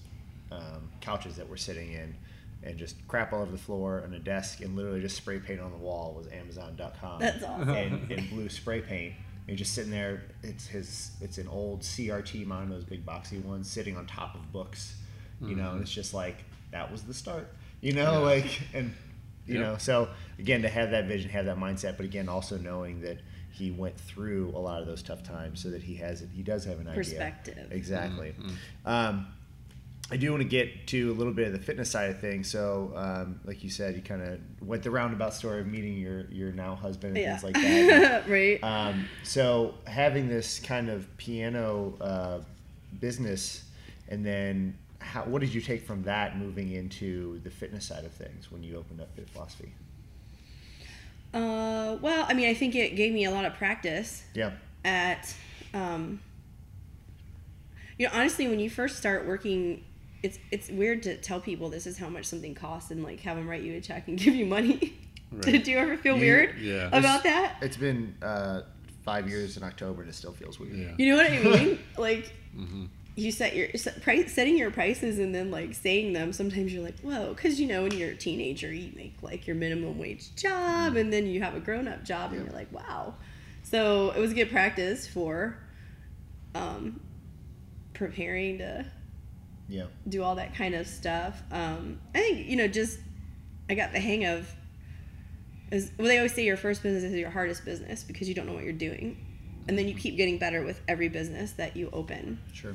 [0.50, 2.14] um, couches that we're sitting in,
[2.62, 5.60] and just crap all over the floor and a desk, and literally just spray paint
[5.60, 7.20] on the wall was Amazon.com.
[7.20, 7.68] That's awesome.
[7.74, 9.14] And in blue spray paint.
[9.46, 10.22] And he's just sitting there.
[10.42, 11.12] It's his.
[11.20, 14.96] It's an old CRT monitor, those big boxy ones, sitting on top of books.
[15.40, 17.48] You know, and it's just like that was the start.
[17.80, 18.18] You know, Yeah.
[18.18, 18.92] like and
[19.46, 19.62] you Yep.
[19.62, 20.08] know, so
[20.40, 23.18] again to have that vision, have that mindset, but again also knowing that
[23.52, 26.28] he went through a lot of those tough times, so that he has it.
[26.34, 26.94] He does have an idea.
[27.02, 27.68] Perspective.
[27.72, 28.34] Exactly.
[28.38, 28.52] Mhm.
[28.84, 29.26] Um,
[30.10, 32.50] I do want to get to a little bit of the fitness side of things.
[32.50, 36.22] So, um, like you said, you kind of went the roundabout story of meeting your
[36.30, 37.36] your now husband and Yeah.
[37.36, 38.28] things like that.
[38.28, 38.62] right.
[38.64, 42.38] Um, so having this kind of piano uh,
[43.00, 43.64] business,
[44.08, 48.12] and then how, what did you take from that moving into the fitness side of
[48.12, 49.72] things when you opened up Fit Philosophie?
[51.34, 54.52] Uh, well, I mean, I think it gave me a lot of practice Yeah,
[54.86, 55.34] at,
[55.74, 56.20] um,
[57.98, 59.84] you know, honestly, when you first start working,
[60.22, 63.36] it's it's weird to tell people this is how much something costs and like have
[63.36, 64.94] them write you a check and give you money.
[65.30, 65.42] Right.
[65.42, 66.88] Did you ever feel You- weird yeah.
[66.92, 67.56] about that?
[67.62, 68.62] it's been uh,
[69.04, 70.74] five years in October, and it still feels weird.
[70.76, 70.94] Yeah.
[70.98, 71.78] You know what I mean?
[71.98, 76.32] like hmm you set your set, price, setting your prices and then like saying them.
[76.32, 79.56] Sometimes you're like, whoa, because you know when you're a teenager, you make like your
[79.56, 83.14] minimum wage job, and then you have a grown up job, and you're like, wow.
[83.64, 85.58] So it was a good practice for
[86.54, 87.00] um,
[87.92, 88.86] preparing to
[89.68, 91.42] Yeah, do all that kind of stuff.
[91.52, 92.98] Um, I think you know, just
[93.68, 94.48] I got the hang of.
[95.70, 98.46] Is, well, they always say your first business is your hardest business because you don't
[98.46, 99.24] know what you're doing.
[99.68, 102.40] and then you keep getting better with every business that you open.
[102.54, 102.74] Sure.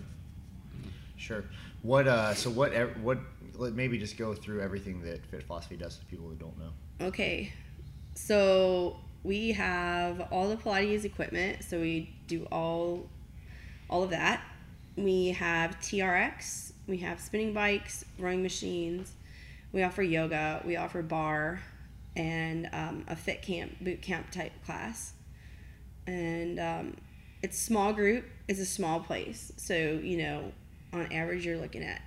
[1.17, 1.43] Sure.
[1.81, 3.17] What uh so what what
[3.55, 6.69] let maybe just go through everything that Fit Philosophie does to people who don't know.
[7.01, 7.51] Okay,
[8.15, 11.63] so we have all the Pilates equipment.
[11.63, 13.09] So we do all
[13.89, 14.43] all of that.
[14.95, 16.72] We have TRX.
[16.87, 19.13] We have spinning bikes, rowing machines.
[19.71, 20.61] We offer yoga.
[20.65, 21.61] We offer barre,
[22.15, 25.13] and um, a fit camp, boot camp type class.
[26.05, 26.97] And um,
[27.41, 28.25] it's small group.
[28.47, 29.51] It's a small place.
[29.57, 30.51] So you know,
[30.91, 32.01] on average, you're looking at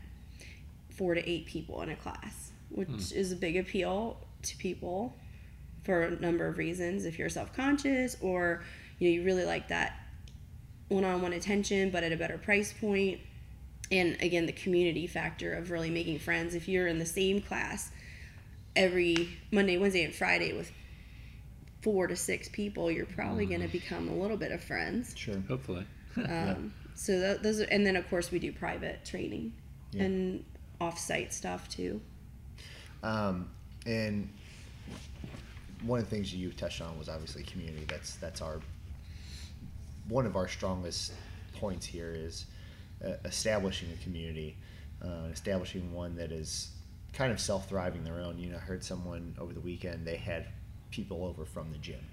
[0.91, 5.17] four to eight people in a class, which is a big appeal to people
[5.85, 7.05] for a number of reasons.
[7.05, 8.63] If you're self conscious or
[8.99, 9.99] you know you really like that
[10.89, 13.21] one on one attention, but at a better price point,
[13.91, 16.55] and again the community factor of really making friends.
[16.55, 17.91] If you're in the same class
[18.75, 20.71] every Monday, Wednesday, and Friday with
[21.83, 25.15] four to six people, you're probably going to become a little bit of friends.
[25.17, 25.41] Sure.
[25.49, 25.87] Hopefully.
[26.17, 29.53] Um, so tho- those are, and then of course we do private training
[29.93, 30.05] Yeah.
[30.05, 30.45] and
[30.81, 32.01] off-site stuff too.
[33.03, 33.51] Um,
[33.85, 34.31] and
[35.83, 37.85] one of the things you touched on was obviously community.
[37.87, 38.61] That's that's our
[40.09, 41.13] one of our strongest
[41.55, 42.47] points here is
[43.25, 44.57] establishing a community,
[45.03, 46.71] uh, establishing one that is
[47.13, 48.39] kind of self-thriving their own.
[48.39, 50.47] You know, I heard someone over the weekend they had
[50.91, 52.05] people over from the gym.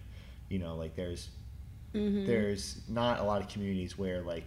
[0.50, 1.30] You know, like there's
[1.93, 2.26] Mm-hmm.
[2.26, 4.46] there's not a lot of communities where like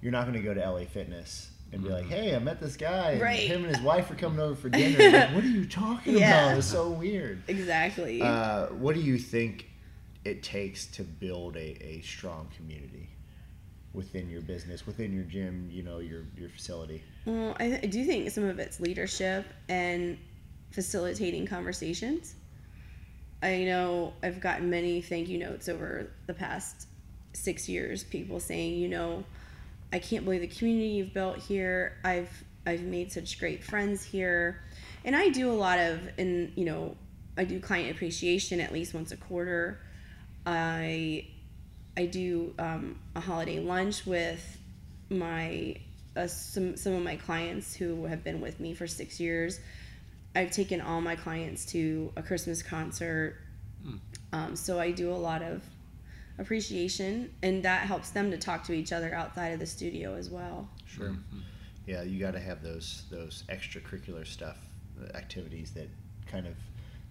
[0.00, 2.76] you're not going to go to LA Fitness and be like, "Hey, I met this
[2.76, 3.10] guy.
[3.10, 3.40] And Right.
[3.40, 6.46] Him and his wife are coming over for dinner." Like, what are you talking Yeah.
[6.50, 6.58] about?
[6.58, 7.42] It's so weird.
[7.48, 8.22] Exactly.
[8.22, 9.68] Uh, what do you think
[10.24, 13.08] it takes to build a, a strong community
[13.98, 17.02] within your business, within your gym, you know, your your facility?
[17.26, 20.16] Well, I, I do think some of it's leadership and
[20.70, 22.36] facilitating conversations.
[23.42, 26.86] I know I've gotten many thank you notes over the past
[27.32, 28.04] six years.
[28.04, 29.24] People saying, you know,
[29.92, 31.98] I can't believe the community you've built here.
[32.04, 34.62] I've I've made such great friends here,
[35.04, 36.96] and I do a lot of, and you know,
[37.36, 39.80] I do client appreciation at least once a quarter.
[40.46, 41.26] I
[41.98, 44.56] I do um, a holiday lunch with
[45.10, 45.74] my
[46.14, 49.58] uh, some some of my clients who have been with me for six years.
[50.36, 53.36] I've taken all my clients to a Christmas concert,
[54.32, 55.64] um, so I do a lot of
[56.38, 60.30] appreciation, and that helps them to talk to each other outside of the studio as
[60.30, 60.68] well.
[60.86, 61.16] Sure.
[61.84, 64.58] Yeah, you got to have those those extracurricular stuff,
[65.02, 65.88] uh, activities that
[66.30, 66.54] kind of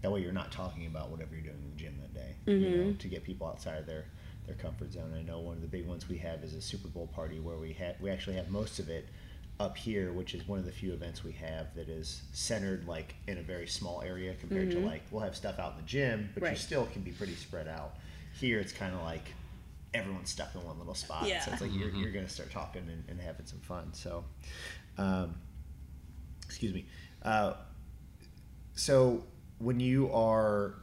[0.02, 2.36] that way you're not talking about whatever you're doing in the gym that day.
[2.46, 4.06] You know, to get people outside of their
[4.48, 5.14] their comfort zone.
[5.16, 7.58] I know one of the big ones we have is a Super Bowl party where
[7.58, 9.08] we had we actually have most of it
[9.60, 13.16] up here, which is one of the few events we have that is centered like
[13.28, 16.30] in a very small area compared to like we'll have stuff out in the gym,
[16.34, 17.96] but you still can be pretty spread out.
[18.40, 19.34] Here it's kind of like
[19.94, 21.26] everyone's stuck in one little spot.
[21.42, 23.94] So it's like you're, you're going to start talking and, and having some fun.
[23.94, 24.24] So,
[24.98, 25.34] um,
[26.46, 26.86] excuse me.
[27.24, 27.54] Uh,
[28.76, 29.24] so
[29.58, 30.76] when you are,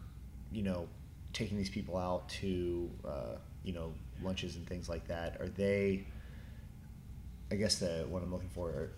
[0.50, 0.88] you know,
[1.32, 6.04] taking these people out to, uh, you know, lunches and things like that, are they?
[7.50, 8.90] I guess the what I'm looking for are,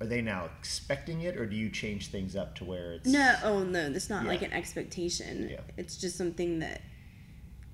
[0.00, 3.34] are they now expecting it, or do you change things up to where it's No,
[3.44, 4.28] oh no, it's not Yeah.
[4.28, 5.48] like an expectation.
[5.50, 5.60] Yeah.
[5.76, 6.82] It's just something that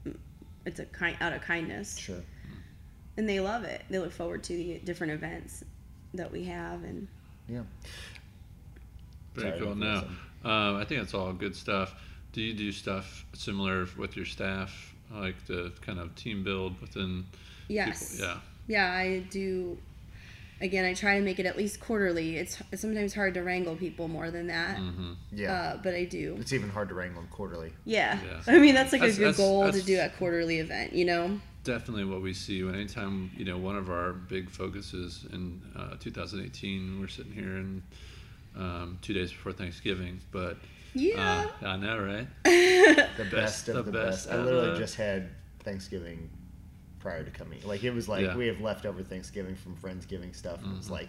[0.07, 0.17] mm,
[0.67, 2.23] it's a kind out of kindness, Sure.
[3.17, 3.83] and they love it.
[3.91, 5.65] They look forward to the different events
[6.15, 7.09] that we have, and
[7.49, 7.63] Yeah.
[9.35, 9.69] Very Sorry, cool.
[9.75, 11.95] don't No, um, I think that's all good stuff.
[12.33, 17.25] Do you do stuff similar with your staff, like the kind of team build within
[17.69, 18.27] yes, people?
[18.27, 18.39] Yeah.
[18.67, 19.79] yeah, I do.
[20.61, 22.37] Again, I try to make it at least quarterly.
[22.37, 25.13] It's, it's sometimes hard to wrangle people more than that, Mm-hmm.
[25.33, 25.53] Yeah.
[25.53, 26.37] uh, but I do.
[26.39, 27.73] it's even hard to wrangle them quarterly.
[27.85, 28.17] Yeah.
[28.25, 28.41] Yeah.
[28.55, 30.93] I mean that's like That's- a good that's- goal to do a quarterly event.
[30.93, 31.41] You know.
[31.65, 35.95] Definitely what we see when anytime, you know, one of our big focuses in uh,
[36.01, 37.83] 2018, we're sitting here in
[38.57, 40.57] um, two days before Thanksgiving, but
[40.95, 41.47] Yeah.
[41.63, 42.27] uh, I know, right?
[42.45, 44.31] the Best best of the the best best.
[44.39, 45.29] I literally the- just had
[45.61, 46.29] Thanksgiving
[47.01, 47.59] prior to coming.
[47.65, 48.37] Like it was like Yeah.
[48.37, 50.63] we have leftover Thanksgiving from Friendsgiving stuff.
[50.63, 50.95] And it's Mm-hmm.
[50.95, 51.09] like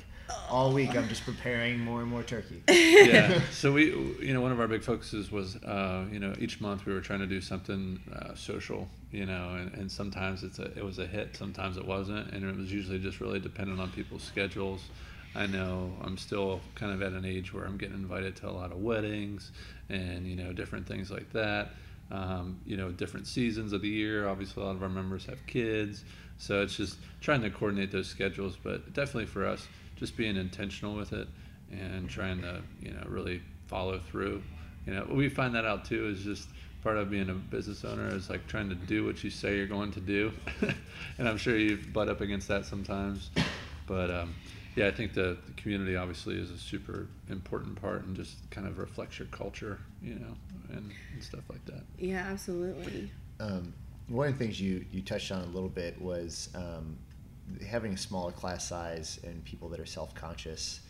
[0.49, 2.63] all week I'm just preparing more and more turkey.
[2.69, 3.39] yeah.
[3.51, 3.91] So we,
[4.25, 7.01] you know, one of our big focuses was, uh, you know, each month we were
[7.01, 10.97] trying to do something uh, social, you know, and, and sometimes it's a, it was
[10.97, 14.81] a hit, sometimes it wasn't, and it was usually just really dependent on people's schedules.
[15.35, 18.51] I know I'm still kind of at an age where I'm getting invited to a
[18.51, 19.51] lot of weddings
[19.89, 21.71] and you know different things like that.
[22.11, 24.27] Um, you know, different seasons of the year.
[24.27, 26.03] Obviously, a lot of our members have kids,
[26.37, 28.57] so it's just trying to coordinate those schedules.
[28.61, 31.27] But definitely for us, just being intentional with it
[31.71, 34.43] and trying to you know really follow through.
[34.85, 36.49] You know, we find that out too is just
[36.83, 39.65] part of being a business owner is like trying to do what you say you're
[39.65, 40.31] going to do,
[41.17, 43.31] and I'm sure you butt up against that sometimes.
[43.87, 44.35] But um,
[44.75, 48.67] yeah, I think the, the community obviously is a super important part and just kind
[48.67, 50.35] of reflects your culture, you know,
[50.69, 51.83] and, and stuff like that.
[51.97, 53.11] Yeah, absolutely.
[53.39, 53.73] Um,
[54.07, 56.97] one of the things you, you touched on a little bit was um,
[57.67, 60.81] having a smaller class size and people that are self conscious.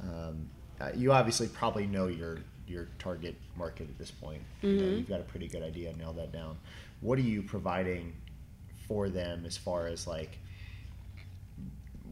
[0.00, 0.48] Um,
[0.80, 4.40] uh, you obviously probably know your your target market at this point.
[4.62, 4.98] You know, Mhm.
[4.98, 6.56] you've got a pretty good idea, nail that down.
[7.00, 8.14] What are you providing
[8.88, 10.38] for them as far as like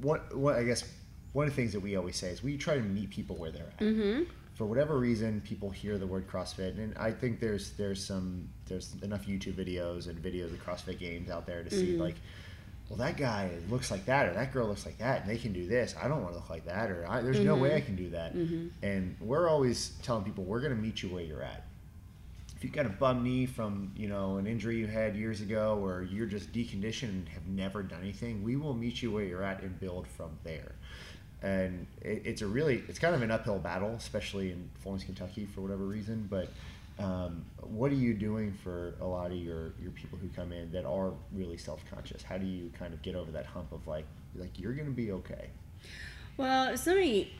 [0.00, 0.84] what what I guess
[1.32, 3.50] one of the things that we always say is we try to meet people where
[3.50, 4.24] they're at Mm-hmm.
[4.54, 8.94] for whatever reason people hear the word CrossFit and I think there's there's some there's
[9.02, 12.00] enough YouTube videos and videos of CrossFit games out there to see Mhm.
[12.00, 12.16] like
[12.88, 15.52] well that guy looks like that or that girl looks like that and they can
[15.52, 17.80] do this I don't want to look like that or I, there's no way I
[17.80, 18.66] can do that Mm-hmm.
[18.84, 21.64] and we're always telling people we're going to meet you where you're at
[22.56, 25.78] if you've got a bum knee from you know an injury you had years ago
[25.82, 29.42] or you're just deconditioned and have never done anything we will meet you where you're
[29.44, 30.72] at and build from there
[31.42, 35.46] and it, it's a really it's kind of an uphill battle especially in florence kentucky
[35.46, 36.48] for whatever reason but
[36.98, 40.70] um, what are you doing for a lot of your, your people who come in
[40.72, 44.04] that are really self-conscious how do you kind of get over that hump of like
[44.36, 45.48] like you're going to be okay
[46.36, 47.32] Well, somebody,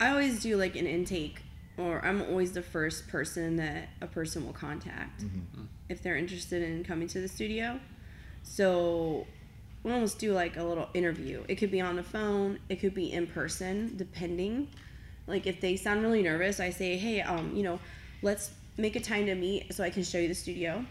[0.00, 1.42] I always do like an intake,
[1.76, 5.66] or I'm always the first person that a person will contact Mhm.
[5.88, 7.80] if they're interested in coming to the studio.
[8.42, 9.26] So
[9.82, 11.44] we'll almost do like a little interview.
[11.48, 14.68] It could be on the phone, it could be in person, depending.
[15.26, 17.78] Like if they sound really nervous, I say, hey, um, you know,
[18.22, 20.84] let's make a time to meet so I can show you the studio,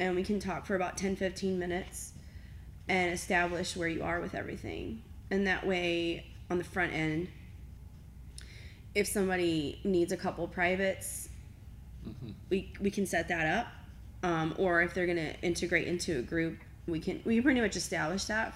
[0.00, 2.12] and we can talk for about 10, 15 minutes
[2.88, 5.02] and establish where you are with everything.
[5.30, 7.28] And that way, on the front end,
[8.94, 11.28] if somebody needs a couple privates,
[12.04, 13.66] hmm we we can set that up.
[14.22, 18.24] Um, or if they're gonna integrate into a group, we can we pretty much establish
[18.24, 18.54] that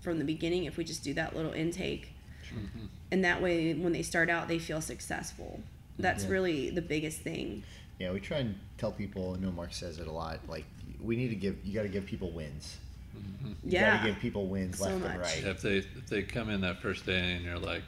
[0.00, 2.12] from the beginning if we just do that little intake.
[2.50, 5.60] hmm And that way, when they start out, they feel successful.
[5.98, 6.30] That's Yeah.
[6.30, 7.62] really the biggest thing.
[7.98, 9.36] Yeah, we try and tell people.
[9.38, 10.40] I know Mark says it a lot.
[10.48, 10.64] Like
[11.00, 11.64] we need to give.
[11.64, 12.78] You got to give people wins.
[13.12, 13.96] hmm You Yeah.
[13.96, 15.44] got to give people wins So left and right.
[15.44, 17.84] If they if they come in that first day and you're like,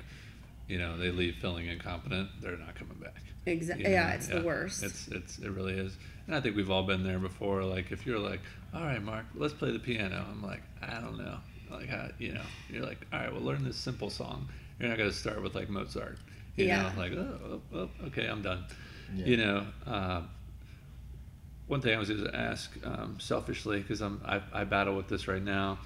[0.69, 3.23] you know, they leave feeling incompetent, they're not coming back.
[3.47, 3.85] Exactly.
[3.87, 4.15] You Yeah, know?
[4.15, 4.83] it's the worst.
[4.83, 5.97] It's it's it really is.
[6.27, 7.63] And I think we've all been there before.
[7.65, 8.41] Like if you're like,
[8.75, 10.25] all right, Mark, let's play the piano.
[10.31, 11.37] I'm like, I don't know.
[11.71, 14.49] Like I, you know, you're like, all right, well, learn this simple song.
[14.79, 16.19] You're not gonna start with like Mozart.
[16.57, 16.83] You Yeah.
[16.83, 17.39] know, like oh,
[17.75, 18.65] oh, oh, okay, I'm done.
[19.15, 19.27] Yeah.
[19.27, 19.67] You know.
[19.87, 20.23] Uh,
[21.67, 25.09] one thing I was going to ask um, selfishly because I'm I, I battle with
[25.09, 25.79] this right now.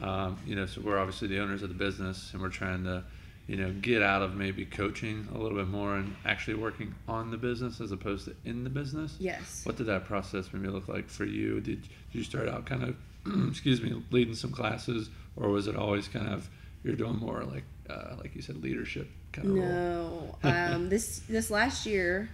[0.00, 3.04] Um, you know, so we're obviously the owners of the business, and we're trying to,
[3.50, 7.32] you know, get out of maybe coaching a little bit more and actually working on
[7.32, 9.16] the business as opposed to in the business.
[9.18, 9.62] yes.
[9.64, 11.54] What did that process maybe look like for you?
[11.60, 12.96] Did, did you start out kind of,
[13.48, 16.48] excuse me, leading some classes, or was it always kind of
[16.84, 20.38] you're doing more like, uh, like you said, leadership kind of role?
[20.44, 20.48] No.
[20.48, 22.28] um, this this last year,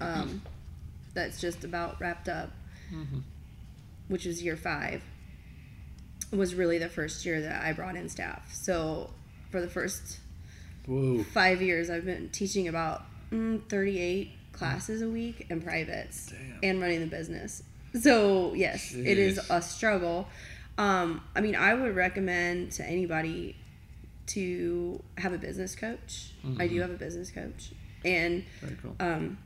[0.00, 0.42] um,
[1.14, 2.50] that's just about wrapped up,
[2.92, 3.22] Mhm.
[4.08, 5.02] which was year five,
[6.32, 8.52] was really the first year that I brought in staff.
[8.52, 9.10] So
[9.50, 10.18] for the first
[10.88, 11.22] Whoa.
[11.22, 16.58] five years, I've been teaching about mm, 38 classes a week and privates Damn.
[16.62, 17.62] and running the business.
[18.00, 20.28] So, yes, it is a struggle.
[20.78, 23.56] Um, I mean, I would recommend to anybody
[24.28, 26.32] to have a business coach.
[26.58, 26.80] I do Mhm.
[26.82, 27.70] have a business coach.
[28.04, 28.94] And Very cool.
[29.00, 29.38] um,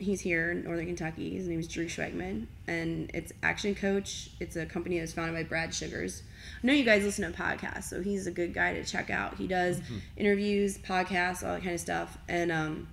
[0.00, 1.34] he's here in Northern Kentucky.
[1.34, 4.30] His name is Drew Schweigman, and it's Action Coach.
[4.40, 6.22] It's a company that was founded by Brad Sugars.
[6.62, 9.36] I know you guys listen to podcasts, so he's a good guy to check out.
[9.36, 9.80] He does
[10.16, 12.88] interviews, podcasts, all that kind of stuff, and um,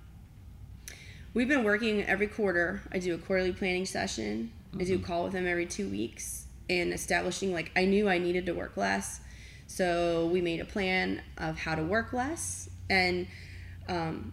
[1.34, 2.82] we've been working every quarter.
[2.92, 4.52] I do a quarterly planning session.
[4.78, 8.18] I do a call with him every two weeks, and establishing like I knew I
[8.18, 9.20] needed to work less,
[9.66, 13.26] so we made a plan of how to work less and.
[13.88, 14.32] Um,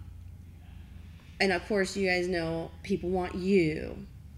[1.40, 3.98] and of course you guys know people want you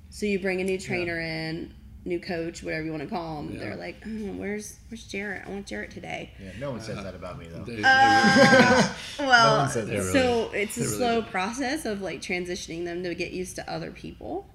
[0.10, 1.74] so you bring a new trainer in
[2.06, 3.60] new coach whatever you want to call them Yeah.
[3.60, 7.14] they're like oh, where's where's jared i want jared today Yeah, no one says that
[7.16, 7.64] about me though.
[7.64, 11.28] They- they Uh, well one says so really- it's a really slow do.
[11.28, 14.48] process of like transitioning them to get used to other people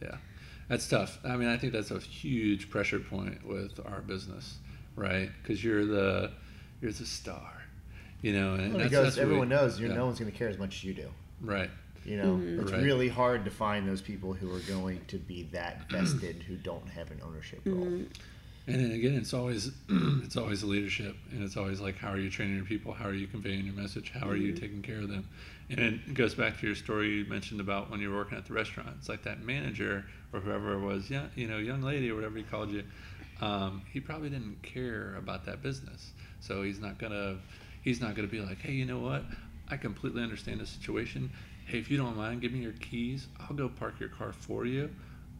[0.00, 0.16] Yeah,
[0.68, 1.18] that's tough.
[1.24, 4.56] I mean, I think that's a huge pressure point with our business,
[4.96, 5.30] right?
[5.42, 6.32] Because you're the
[6.80, 7.62] you're the star,
[8.22, 10.30] you know, and Well, that's, because that's everyone we- knows you're, yeah, no one's going
[10.32, 11.08] to care as much as you do.
[11.42, 11.70] right.
[12.04, 12.60] You know, Mhm.
[12.60, 12.82] it's Right.
[12.82, 16.88] really hard to find those people who are going to be that vested who don't
[16.90, 17.76] have an ownership role.
[17.86, 18.06] Mhm.
[18.66, 22.30] And then again, it's always it's always leadership, and it's always like, how are you
[22.30, 22.92] training your people?
[22.94, 24.10] How are you conveying your message?
[24.10, 25.28] How are you taking care of them?
[25.70, 28.46] And it goes back to your story you mentioned about when you were working at
[28.46, 28.90] the restaurant.
[28.98, 32.36] It's like that manager or whoever it was, yeah, you know, young lady or whatever
[32.36, 32.84] he called you.
[33.40, 37.38] Um, he probably didn't care about that business, so he's not gonna
[37.82, 39.24] he's not gonna be like, hey, you know what?
[39.68, 41.30] I completely understand the situation.
[41.66, 43.26] Hey, if you don't mind, give me your keys.
[43.40, 44.90] I'll go park your car for you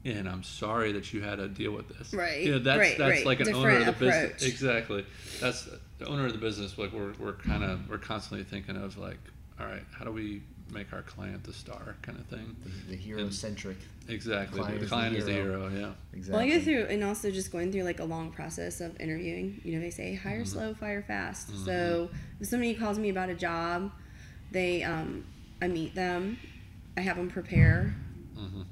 [0.04, 2.12] and I'm sorry that you had to deal with this.
[2.12, 2.44] Right.
[2.44, 3.26] Yeah, that's right, that's right.
[3.26, 4.42] like an owner of Different the business.
[4.42, 5.06] Exactly.
[5.40, 6.76] That's the owner of the business.
[6.76, 9.18] Like we're we're kind of we're constantly thinking of like,
[9.58, 12.54] all right, how do we make our client the star kind of thing?
[12.64, 13.78] The, the hero centric.
[14.08, 14.60] Exactly.
[14.60, 15.68] Client the is the client is the hero.
[15.68, 15.80] hero.
[15.80, 15.92] Yeah.
[16.12, 16.32] Exactly.
[16.32, 19.62] Well, I go through, and also just going through like a long process of interviewing.
[19.64, 21.64] You know, they say hire slow, fire fast.
[21.64, 22.10] So
[22.40, 23.90] if somebody calls me about a job,
[24.50, 25.24] they, um,
[25.64, 26.36] I meet them,
[26.96, 27.94] I have them prepare.
[28.36, 28.62] hmm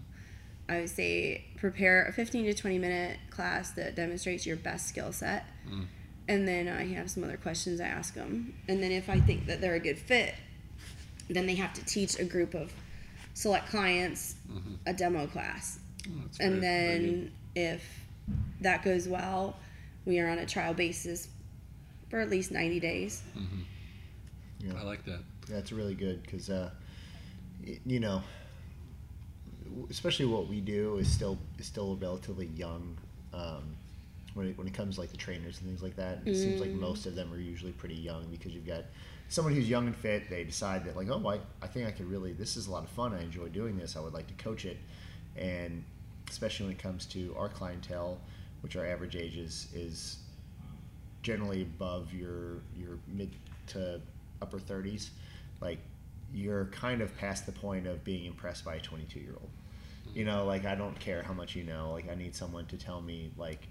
[0.68, 5.12] I would say prepare a 15 to 20 minute class that demonstrates your best skill
[5.12, 5.44] set.
[5.68, 5.86] Mm.
[6.28, 8.54] And then I have some other questions I ask them.
[8.68, 10.34] And then if I think that they're a good fit,
[11.28, 12.72] then they have to teach a group of
[13.34, 14.76] select clients Mhm.
[14.86, 15.78] a demo class.
[16.08, 17.82] Oh, And very- very then if
[18.60, 19.58] that goes well,
[20.04, 21.28] we are on a trial basis
[22.08, 23.22] for at least 90 days.
[23.34, 23.42] good.
[23.42, 23.64] Mhm.
[24.60, 24.74] Yeah.
[24.80, 25.20] I like that.
[25.48, 26.81] That's really good because, uh, y-
[27.86, 28.22] you know,
[29.90, 32.96] especially what we do is still is still relatively young.
[33.32, 33.76] Um,
[34.34, 36.58] when it, when it comes to like the trainers and things like that, it seems
[36.60, 36.80] like Mm.
[36.80, 38.84] most of them are usually pretty young because you've got
[39.28, 40.30] someone who's young and fit.
[40.30, 42.82] They decide that like, oh, I, I think I could really this is a lot
[42.82, 43.12] of fun.
[43.12, 43.96] I enjoy doing this.
[43.96, 44.78] I would like to coach it,
[45.36, 45.84] and
[46.30, 48.18] especially when it comes to our clientele,
[48.62, 50.16] which our average age is is
[51.22, 53.30] generally above your your mid
[53.68, 54.00] to
[54.40, 55.10] upper 30s
[55.60, 55.78] like
[56.34, 59.50] you're kind of past the point of being impressed by a 22 year old
[60.14, 62.76] you know like i don't care how much you know like i need someone to
[62.76, 63.68] tell me like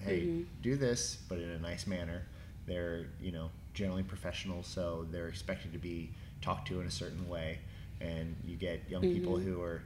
[0.00, 0.44] hey Mhm.
[0.62, 2.22] do this but in a nice manner.
[2.66, 6.10] They're you know generally professional, so they're expected to be
[6.42, 7.60] talked to in a certain way.
[8.00, 9.42] And you get young people Mhm.
[9.44, 9.82] who are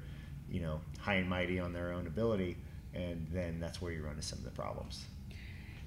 [0.50, 2.56] you know high and mighty on their own ability
[2.94, 5.06] and then that's where you run into some of the problems.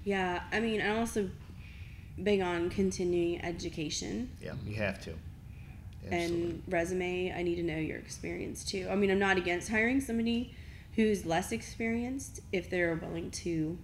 [0.05, 1.29] Yeah, I mean, I'm also
[2.23, 4.29] big on continuing education.
[4.41, 5.13] Yeah you have to
[6.11, 7.33] and resume.
[7.33, 8.87] I need to know your experience too.
[8.89, 10.55] I mean, I'm not against hiring somebody
[10.95, 13.77] who's less experienced if they're willing to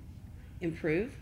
[0.61, 1.13] improve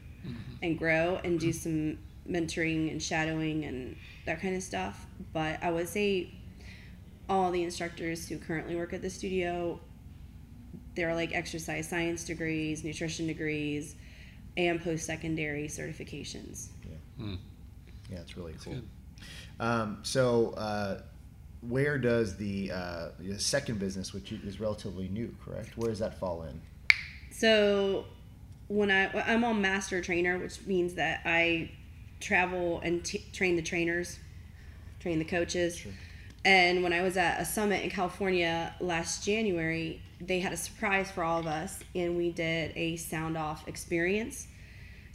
[0.62, 1.98] and grow and do some
[2.30, 5.06] mentoring and shadowing and that kind of stuff.
[5.34, 6.32] But I would say
[7.28, 9.80] all the instructors who currently work at the studio,
[10.96, 13.96] they're like exercise science degrees, nutrition degrees,
[14.58, 16.68] and post secondary certifications.
[17.20, 17.38] Mm.
[18.10, 18.88] yeah it's really That's cool good.
[19.60, 21.02] Um, so, uh,
[21.62, 25.78] where does the, uh, the second business, which is relatively new, correct?
[25.78, 26.62] Where does that fall in?
[27.32, 28.06] So
[28.68, 31.72] when I I'm on master trainer, which means that I
[32.20, 34.20] travel and t- train the trainers,
[35.00, 35.78] train the coaches.
[35.78, 35.92] Sure.
[36.46, 41.12] And when I was at a summit in California last January, they had a surprise
[41.12, 44.48] for all of us, and we did a sound off experience.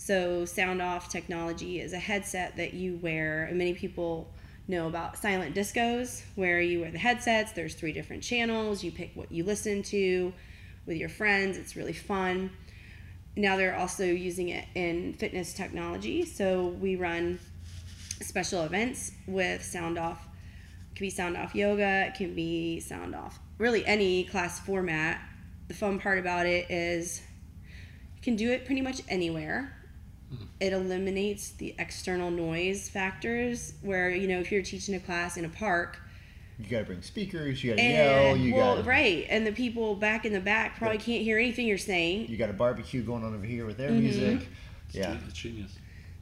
[0.04, 4.30] So, sound off technology is a headset that you wear, many people
[4.68, 7.52] know about silent discos, where you wear the headsets.
[7.52, 8.84] There's three different channels.
[8.84, 10.34] You pick what you listen to
[10.84, 11.56] with your friends.
[11.56, 12.50] It's really fun.
[13.34, 16.26] Now they're also using it in fitness technology.
[16.26, 17.38] So, we run
[18.20, 20.22] special events with sound off.
[20.92, 25.18] It can be sound off yoga, it can be sound off really any class format.
[25.68, 27.22] The fun part about it is
[28.16, 29.80] you can do it pretty much anywhere.
[30.60, 35.44] It eliminates the external noise factors where, you know, if you're teaching a class in
[35.44, 35.98] a park
[36.58, 37.62] You got to bring speakers.
[37.64, 38.36] You got to and yell.
[38.36, 41.66] You well, got right, and the people back in the back probably can't hear anything
[41.66, 42.28] you're saying.
[42.30, 44.00] you got a barbecue going on over here with their Mhm.
[44.00, 44.48] music.
[44.86, 45.14] It's Yeah.
[45.14, 45.72] gen- It's genius.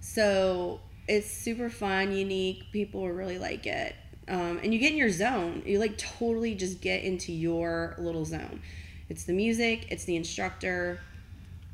[0.00, 2.64] So it's super fun, unique.
[2.72, 3.94] People really like it.
[4.28, 5.62] Um, and you get in your zone.
[5.66, 8.60] You like totally just get into your little zone.
[9.08, 11.00] It's the music, it's the instructor,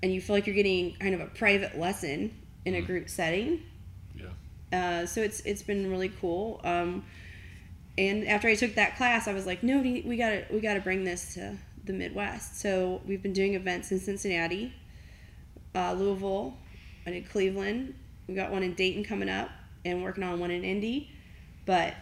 [0.02, 2.34] and you feel like you're getting kind of a private lesson
[2.64, 3.62] in a group setting.
[4.14, 5.02] Yeah.
[5.02, 6.60] Uh, so it's it's been really cool.
[6.64, 7.04] Um,
[7.96, 10.80] and after I took that class, I was like, no, we we gotta we gotta
[10.80, 12.60] bring this to the Midwest.
[12.60, 14.72] So we've been doing events in Cincinnati,
[15.74, 16.56] uh, Louisville,
[17.06, 17.94] I did Cleveland.
[18.28, 19.48] We got one in Dayton coming up,
[19.84, 21.10] and working on one in Indy.
[21.64, 21.94] But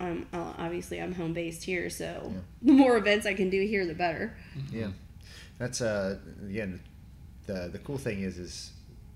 [0.00, 2.40] um, uh, obviously, I'm home based here, so Yeah.
[2.62, 4.36] the more events I can do here, the better.
[4.72, 4.88] Yeah,
[5.58, 6.80] that's uh again,
[7.48, 8.70] the the cool thing is is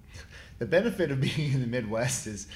[0.59, 2.49] the benefit of being in the Midwest is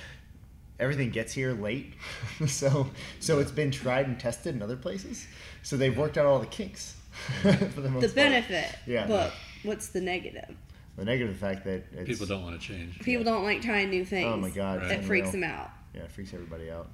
[0.80, 1.94] everything gets here late,
[2.48, 2.88] so
[3.20, 5.26] so it's been tried and tested in other places,
[5.62, 6.96] so they've worked out all the kinks
[7.42, 8.14] for the most The part.
[8.14, 9.06] benefit, Yeah.
[9.06, 10.54] but what's the negative?
[10.96, 12.98] The negative fact that it's, People don't want to change.
[13.00, 14.26] People don't like trying new things.
[14.32, 14.88] Oh my god, Right.
[14.88, 15.70] That it's freaks them out.
[15.94, 16.88] Yeah, it freaks everybody out.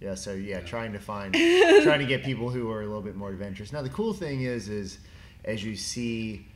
[0.00, 3.16] Yeah, so yeah, trying to find, trying to get people who are a little bit
[3.16, 3.72] more adventurous.
[3.72, 4.98] Now the cool thing is, is
[5.44, 6.46] as you see,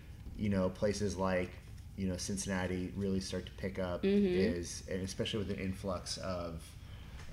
[0.43, 1.51] you know, places like,
[1.97, 4.27] you know, Cincinnati really start to pick up, Mm-hmm.
[4.59, 6.61] is and especially with an influx of,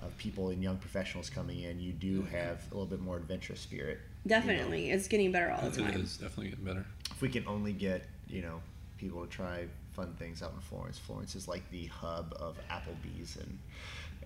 [0.02, 3.60] of people and young professionals coming in, you do have a little bit more adventurous
[3.62, 3.98] spirit.
[4.28, 6.00] Definitely, it's getting better all the time.
[6.02, 6.86] is definitely getting better.
[7.10, 8.62] If we can only get, you know,
[9.00, 11.00] people to try fun things out in Florence.
[11.00, 13.58] Florence is like the hub of Applebee's and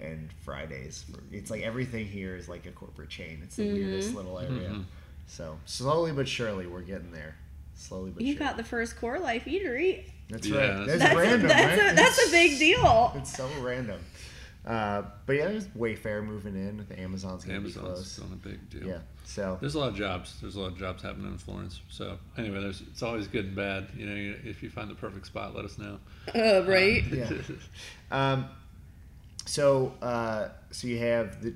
[0.01, 1.05] and Fridays.
[1.31, 3.39] It's like everything here is like a corporate chain.
[3.43, 4.69] It's the weirdest little area.
[4.71, 4.83] Mhm.
[5.27, 7.35] So slowly but surely we're getting there.
[7.83, 8.45] Slowly but You surely.
[8.47, 10.03] got the first CoreLife Eatery.
[10.29, 10.67] That's Yeah, right.
[10.87, 11.91] that's- That's, That's random, a, that's right?
[11.91, 13.13] a that's a big deal.
[13.17, 13.99] It's so random.
[14.65, 16.85] Uh, but yeah, there's Wayfair moving in.
[16.87, 18.15] The Amazon's gonna Amazon's be close.
[18.15, 18.87] doing a big deal.
[18.87, 18.99] Yeah.
[19.25, 20.37] So There's a lot of jobs.
[20.39, 21.81] There's a lot of jobs happening in Florence.
[21.89, 23.89] So anyway, there's it's always good and bad.
[23.97, 25.99] You know, if you find the perfect spot, let us know.
[26.33, 27.03] Uh, right?
[27.11, 27.29] Yeah.
[28.11, 28.45] Um,
[29.45, 31.53] so, uh, so you have the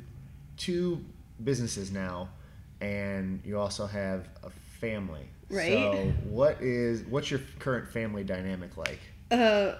[0.57, 1.03] two
[1.43, 2.29] businesses now,
[2.81, 5.27] and you also have a family.
[5.49, 5.71] Right.
[5.71, 8.99] So, what is what's your current family dynamic like?
[9.31, 9.75] Uh,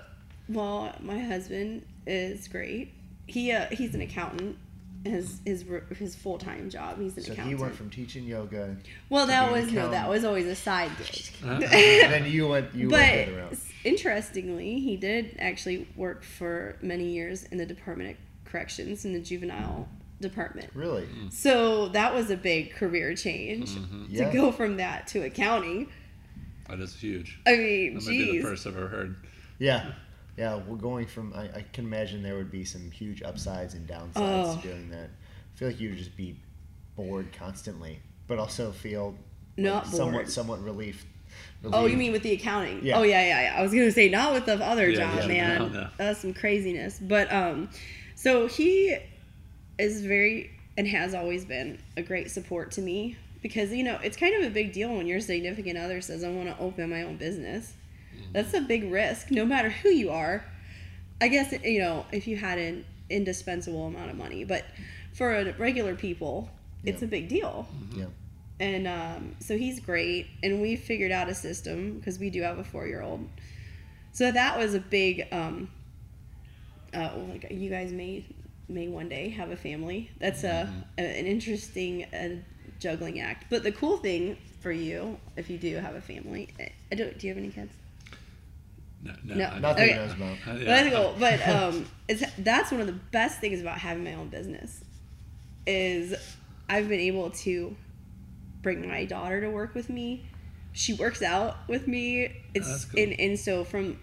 [0.50, 2.94] well, my husband is great.
[3.26, 4.58] He uh, he's an accountant.
[5.04, 5.64] His his
[5.98, 7.00] his full time job.
[7.00, 7.54] He's an So accountant.
[7.54, 8.76] So he went from teaching yoga,
[9.10, 11.30] well, that was no, that was always a side gig.
[11.44, 13.58] and then you went you but went the other route.
[13.86, 18.18] interestingly, he did actually work for many years in the Department of
[18.52, 19.88] Corrections in the juvenile
[20.22, 20.70] department.
[20.74, 21.08] Really?
[21.30, 24.08] So that was a big career change Mhm.
[24.10, 24.28] Yeah.
[24.30, 25.90] to go from that to accounting.
[26.70, 27.40] That is huge.
[27.46, 29.16] I mean, That might be the first I've ever heard.
[29.60, 29.94] Yeah.
[30.38, 31.34] Yeah, we're going from.
[31.34, 34.60] I, I can imagine there would be some huge upsides and downsides Oh.
[34.62, 35.10] to doing that.
[35.10, 36.40] I feel like you would just be
[36.96, 39.18] bored constantly, but also feel
[39.56, 40.30] Not like somewhat bored.
[40.30, 41.06] somewhat relief.
[41.66, 42.84] Oh, you mean with the accounting?
[42.84, 42.98] Yeah.
[43.00, 43.60] Oh yeah, yeah, yeah.
[43.60, 45.60] I was gonna say not with the other Yeah, job, yeah, man.
[45.60, 45.90] no, no.
[45.98, 47.00] That's some craziness.
[47.00, 47.70] But um,
[48.16, 48.98] so he
[49.80, 54.18] is very and has always been a great support to me because you know it's
[54.18, 57.04] kind of a big deal when your significant other says I want to open my
[57.04, 57.74] own business.
[58.34, 60.44] That's a big risk, no matter who you are.
[61.22, 64.66] I guess you know if you had an indispensable amount of money, but
[65.14, 66.50] for a regular people,
[66.84, 67.08] it's Yeah.
[67.08, 68.06] a big deal Yeah.
[68.60, 72.60] and um, so he's great and we figured out a system because we do have
[72.60, 73.28] a four-year-old
[74.14, 75.70] so that was a big um,
[76.94, 78.24] uh, like you guys may
[78.70, 82.30] may one day have a family that's a, a an interesting uh,
[82.80, 86.50] juggling act but the cool thing for you if you do have a family
[86.92, 87.72] I don't, do you have any kids
[89.04, 89.46] No, no, No.
[89.46, 89.94] I- Nothing Okay.
[90.14, 90.38] about.
[90.48, 90.66] I- yeah.
[90.66, 91.16] that's cool.
[91.20, 94.84] But um, it's that's one of the best things about having my own business
[95.66, 96.14] is
[96.70, 97.76] I've been able to
[98.62, 100.26] bring my daughter to work with me.
[100.74, 102.32] She works out with me.
[102.54, 103.04] It's That's cool.
[103.04, 104.00] and and so from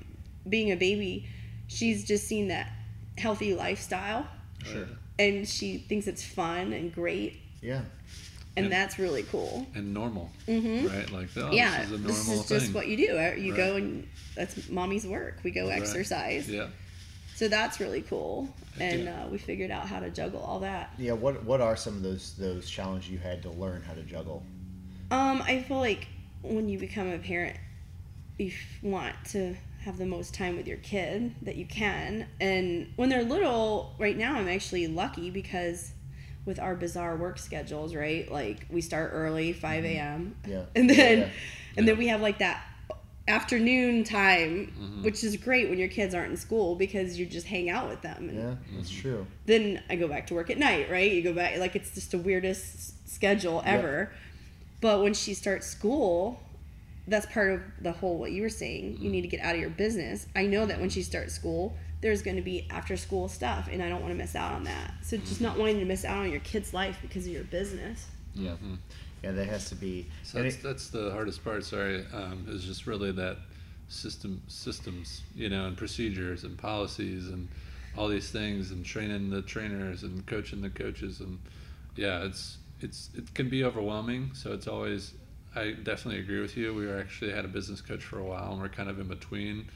[0.49, 1.27] being a baby,
[1.67, 2.71] she's just seen that
[3.19, 4.27] healthy lifestyle,
[4.65, 4.87] Sure.
[5.19, 7.83] and she thinks it's fun and great, Yeah.
[8.57, 9.67] and And- that's really cool.
[9.75, 11.11] and normal, hmm right?
[11.11, 12.59] Like, oh, yeah, this is a normal this is thing.
[12.61, 13.19] just what you do.
[13.19, 15.39] Uh, You go and that's mommy's work.
[15.45, 15.81] We go Right.
[15.81, 16.49] exercise.
[16.49, 16.69] Yeah.
[17.37, 18.49] So that's really cool,
[18.79, 19.25] and yeah.
[19.25, 20.93] uh, we figured out how to juggle all that.
[20.99, 21.13] Yeah.
[21.13, 24.45] What What are some of those those challenges you had to learn how to juggle?
[25.11, 26.07] Um, I feel like
[26.43, 27.57] when you become a parent,
[28.39, 28.53] you
[28.83, 33.23] want to have the most time with your kid that you can, and when they're
[33.25, 35.93] little, right now I'm actually lucky because
[36.47, 38.31] with our bizarre work schedules, right?
[38.31, 40.37] Like we start early, five a.m.
[40.47, 40.65] Yeah.
[40.77, 41.29] and then Yeah.
[41.77, 42.63] and then we have like that
[43.27, 45.03] afternoon time Mhm.
[45.03, 48.03] which is great when your kids aren't in school because you just hang out with
[48.03, 48.55] them and Yeah.
[48.77, 49.27] That's true.
[49.47, 51.11] then I go back to work at night, right?
[51.11, 53.79] You go back like it's just the weirdest schedule Yep.
[53.79, 54.13] ever.
[54.83, 56.39] But when she starts school,
[57.07, 58.99] that's part of the whole what you were saying.
[59.01, 60.27] You need to get out of your business.
[60.35, 63.83] I know that when she starts school, there's going to be after school stuff and
[63.83, 64.93] I don't want to miss out on that.
[65.03, 68.07] So just not wanting to miss out on your kid's life because of your business.
[68.35, 68.53] Yeah.
[68.53, 68.79] Mhm.
[69.23, 69.33] Yeah.
[69.33, 70.07] There has to be.
[70.23, 71.65] So that's, it- that's the hardest part.
[71.65, 73.37] Sorry, um, is just really that
[73.89, 77.49] system systems, you know, and procedures and policies and
[77.97, 81.39] all these things, and training the trainers and coaching the coaches, and
[81.97, 84.31] yeah, it's it's it can be overwhelming.
[84.35, 85.13] So it's always.
[85.57, 86.75] I definitely agree with you.
[86.75, 89.69] We actually had a business coach for a while, and we're kind of in between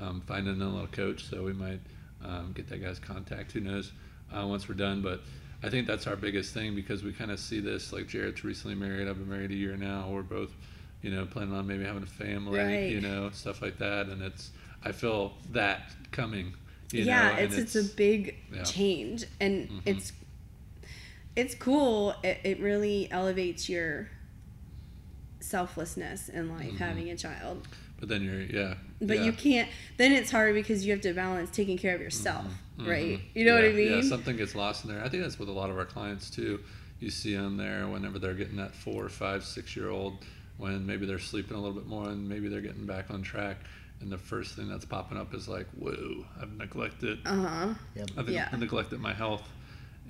[0.00, 1.24] um, finding a little coach.
[1.28, 1.80] So we might
[2.24, 3.52] um, get that guy's contact.
[3.52, 3.92] Who knows?
[4.32, 5.20] Uh, once we're done, but
[5.62, 7.92] I think that's our biggest thing because we kind of see this.
[7.92, 9.08] Like Jared's recently married.
[9.08, 10.08] I've been married a year now.
[10.10, 10.50] We're both,
[11.02, 12.58] you know, planning on maybe having a family.
[12.58, 12.90] Right.
[12.90, 14.06] You know, stuff like that.
[14.06, 14.50] And it's
[14.84, 16.54] I feel that coming.
[16.92, 18.62] You yeah, know, and it's, it's a big yeah.
[18.62, 19.80] change and Mhm.
[19.84, 20.12] it's
[21.36, 22.14] it's cool.
[22.22, 24.08] It, it really elevates your
[25.48, 27.66] selflessness in life having a child.
[27.98, 28.74] But then you're yeah.
[29.00, 29.12] But Mm-hmm.
[29.14, 29.24] yeah.
[29.24, 29.68] you can't.
[29.96, 32.46] Then it's hard because you have to balance taking care of yourself,
[32.78, 33.18] right?
[33.18, 33.20] Mhm.
[33.34, 33.92] You know what I mean?
[33.92, 35.02] Yeah, something gets lost in there.
[35.04, 36.60] I think that's with a lot of our clients too.
[37.00, 40.24] You see them there whenever they're getting that four, five, six year old
[40.58, 43.58] when maybe they're sleeping a little bit more and maybe they're getting back on track.
[44.00, 47.74] And the first thing that's popping up is like, whoa, I've neglected, uh huh.
[47.96, 48.10] Yep.
[48.16, 48.48] I've Yeah.
[48.56, 49.42] neglected my health,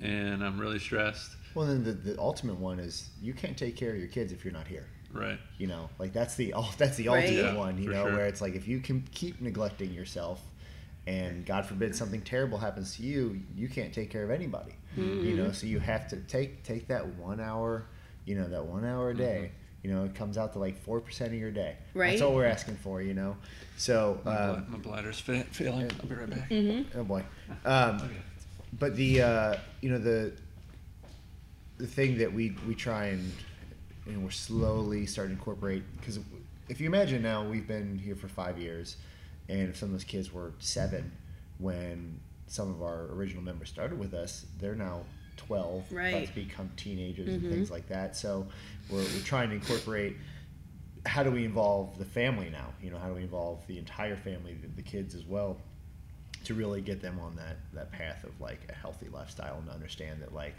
[0.01, 1.31] and I'm really stressed.
[1.55, 4.43] Well, then the, the ultimate one is you can't take care of your kids if
[4.45, 4.85] you're not here.
[5.13, 5.39] Right.
[5.57, 7.23] You know, like that's the ul- that's the Right.
[7.23, 7.81] ultimate Yeah, one.
[7.81, 8.15] You know, sure.
[8.15, 10.41] where it's like if you can keep neglecting yourself,
[11.07, 14.73] and God forbid something terrible happens to you, you can't take care of anybody.
[14.95, 15.37] You Mm-hmm.
[15.37, 17.85] know, so you have to take take that one hour,
[18.25, 19.51] you know, that one hour a day.
[19.83, 21.77] You know, it comes out to like four percent of your day.
[21.93, 22.09] Right.
[22.09, 23.01] That's all we're asking for.
[23.01, 23.37] You know,
[23.77, 25.89] so My, um, bla- my bladder's fa- failing.
[26.01, 26.49] I'll be right back.
[26.49, 26.99] Mm-hmm.
[26.99, 27.23] oh boy,
[27.65, 28.07] um, Okay.
[28.77, 30.33] but the uh, you know the
[31.77, 33.31] the thing that we we try and
[34.09, 36.19] and we're slowly starting to incorporate because
[36.67, 38.97] if you imagine now we've been here for five years
[39.47, 41.11] and if some of those kids were seven
[41.59, 45.01] when some of our original members started with us they're now
[45.37, 46.27] 12 about Right.
[46.27, 47.33] to become teenagers Mhm.
[47.35, 48.47] and things like that so
[48.89, 50.17] we're, we're trying to incorporate
[51.05, 54.15] how do we involve the family now you know how do we involve the entire
[54.17, 55.57] family the, the kids as well
[56.49, 60.19] to really get them on that that path of like a healthy lifestyle and understand
[60.19, 60.55] that like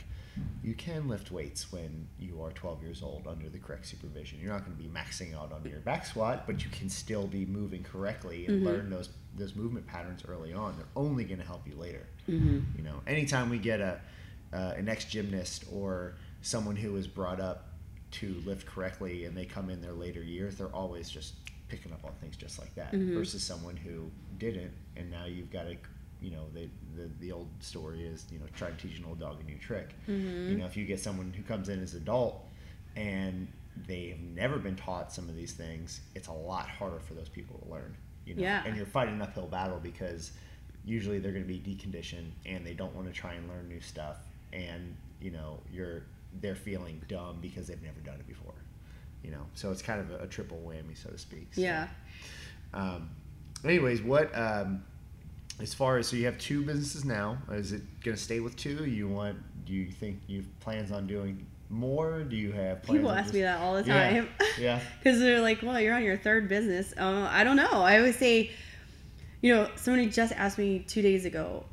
[0.62, 4.38] you can lift weights when you are 12 years old under the correct supervision.
[4.40, 7.26] You're not going to be maxing out on your back squat, but you can still
[7.26, 8.66] be moving correctly and Mhm.
[8.66, 10.76] learn those those movement patterns early on.
[10.76, 12.06] They're only going to help you later.
[12.28, 12.60] Mm-hmm.
[12.78, 14.00] You know, anytime we get a
[14.52, 17.66] uh, an ex gymnast or someone who was brought up
[18.12, 21.34] to lift correctly and they come in their later years, they're always just
[21.70, 22.92] picking up on things just like that.
[22.92, 23.14] Mhm.
[23.14, 25.76] Versus someone who didn't, and now you've got to,
[26.20, 29.20] you know, the, the the old story is, you know, try to teach an old
[29.20, 29.94] dog a new trick.
[30.08, 30.50] Mm-hmm.
[30.50, 32.44] You know, if you get someone who comes in as adult
[32.96, 33.46] and
[33.86, 37.58] they've never been taught some of these things, it's a lot harder for those people
[37.64, 37.96] to learn.
[38.26, 38.62] You know, Yeah.
[38.66, 40.32] and you're fighting an uphill battle because
[40.84, 43.80] usually they're going to be deconditioned and they don't want to try and learn new
[43.80, 44.16] stuff,
[44.52, 46.02] and you know, you're
[46.40, 48.54] they're feeling dumb because they've never done it before.
[49.22, 51.48] You know, so it's kind of a, a triple whammy, so to speak.
[51.54, 51.88] So, Yeah.
[52.72, 53.10] Um,
[53.64, 54.82] anyways, what um,
[55.60, 57.38] as far as so you have two businesses now?
[57.50, 58.84] Is it going to stay with two?
[58.86, 59.38] You want?
[59.66, 62.22] Do you think you have plans on doing more?
[62.22, 64.28] Do you have plans People ask just- me that all the time.
[64.58, 64.80] Yeah.
[65.02, 66.92] Because they're like, well, you're on your third business.
[66.98, 67.70] Uh, I don't know.
[67.70, 68.50] I always say,
[69.42, 71.64] you know, somebody just asked me two days ago,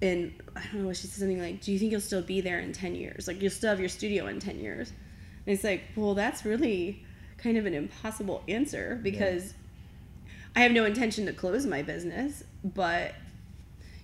[0.00, 2.40] and I don't know, what she said something like, do you think you'll still be
[2.40, 3.28] there in 10 years?
[3.28, 4.92] Like, you'll still have your studio in 10 years?
[5.46, 7.04] And it's like, well, that's really
[7.38, 9.54] kind of an impossible answer because
[10.54, 13.14] I have no intention to close my business, but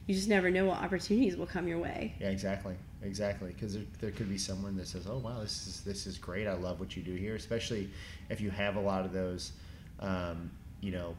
[0.06, 2.14] you just never know what opportunities will come your way.
[2.18, 3.52] Yeah, exactly, exactly.
[3.52, 6.46] Because there, there could be someone that says, "Oh, wow, this is this is great.
[6.46, 7.90] I love what you do here." Especially
[8.30, 9.52] if you have a lot of those,
[10.00, 11.14] um, you know,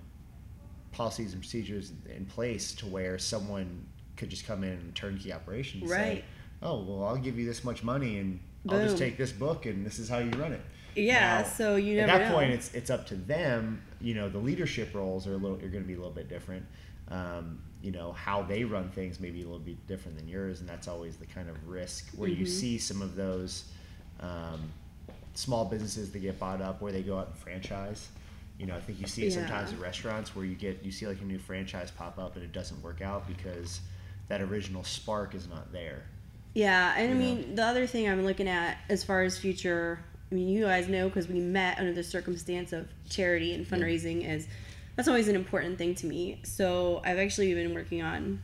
[0.91, 3.86] policies and procedures in place to where someone
[4.17, 5.82] could just come in and turnkey operation.
[5.82, 6.24] and Say, Right.
[6.63, 9.86] oh, well, I'll give you this much money, and I'll just take this book, and
[9.86, 10.62] this is how you run it.
[10.95, 12.36] Yeah, Now, so you know At that know.
[12.36, 13.82] point, it's it's up to them.
[14.01, 16.28] You know, the leadership roles are a little are going to be a little bit
[16.30, 16.66] different.
[17.10, 20.60] Um, you know how they run things may be a little bit different than yours,
[20.60, 22.49] and that's always the kind of risk where you Mhm.
[22.49, 23.66] see some of those
[24.20, 24.60] um,
[25.36, 28.10] small businesses that get bought up where they go out and franchise.
[28.57, 29.78] You know, I think you see it sometimes Yeah.
[29.78, 32.51] at restaurants where you get you see like a new franchise pop up and it
[32.51, 33.80] doesn't work out because
[34.28, 36.03] that original spark is not there.
[36.53, 37.19] Yeah, and I you know?
[37.19, 39.99] mean the other thing I'm looking at as far as future.
[40.31, 44.27] I mean, you guys know because we met under the circumstance of charity and fundraising
[44.27, 44.47] is
[44.95, 46.39] that's always an important thing to me.
[46.43, 48.41] So I've actually been working on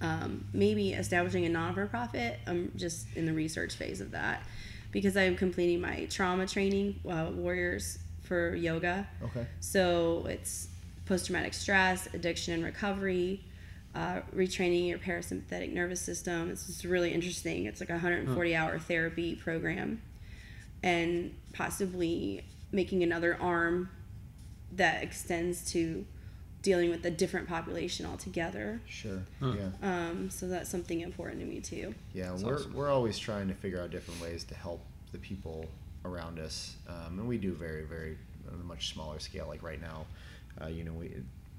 [0.00, 2.38] um, maybe establishing a non-for-profit.
[2.46, 4.42] I'm just in the research phase of that
[4.92, 9.08] because I'm completing my trauma training, uh, Warriors for Yoga.
[9.22, 9.46] Okay.
[9.60, 10.68] So it's
[11.06, 13.42] post traumatic stress, addiction and recovery,
[13.98, 16.50] uh, retraining your parasympathetic nervous system.
[16.50, 17.64] It's just really interesting.
[17.66, 20.00] It's like a 140 hour therapy program,
[20.84, 23.90] and possibly making another arm
[24.72, 26.06] that extends to
[26.62, 28.80] dealing with a different population altogether.
[28.86, 29.22] Sure.
[29.40, 29.54] Huh.
[29.58, 29.70] Yeah.
[29.82, 31.92] Um, so that's something important to me too.
[32.14, 32.74] Yeah, That's we're, awesome.
[32.74, 34.80] we're always trying to figure out different ways to help
[35.10, 35.66] the people
[36.04, 38.16] around us, um, and we do very, very
[38.52, 39.46] on a much smaller scale.
[39.48, 40.06] Like right now,
[40.62, 41.10] uh, you know, we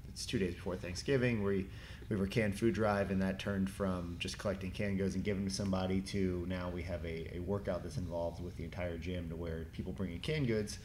[0.08, 1.42] it's two days before Thanksgiving.
[1.42, 1.66] We
[2.10, 5.22] we have a canned food drive, and that turned from just collecting canned goods and
[5.22, 8.64] giving them to somebody to now we have a, a workout that's involved with the
[8.64, 10.78] entire gym to where people bring in canned goods.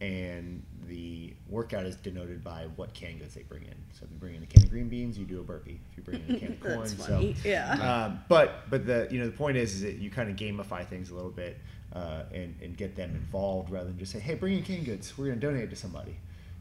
[0.00, 3.74] and the workout is denoted by what canned goods they bring in.
[3.92, 5.80] So if you bring in a can of green beans, you do a burpee.
[5.90, 7.72] If you bring in a can of corn, so yeah.
[8.04, 10.86] um, but but the you know the point is, is that you kind of gamify
[10.86, 11.58] things a little bit
[11.92, 15.18] uh, and and get them involved rather than just say, hey, bring in canned goods.
[15.18, 16.16] We're going to donate it to somebody,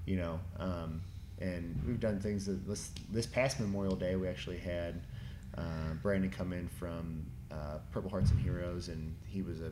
[0.06, 0.40] you know.
[0.60, 1.02] Um,
[1.40, 5.02] and we've done things that this this past Memorial Day we actually had
[5.58, 9.72] uh, Brandon come in from uh, Purple Hearts and Heroes, and he was a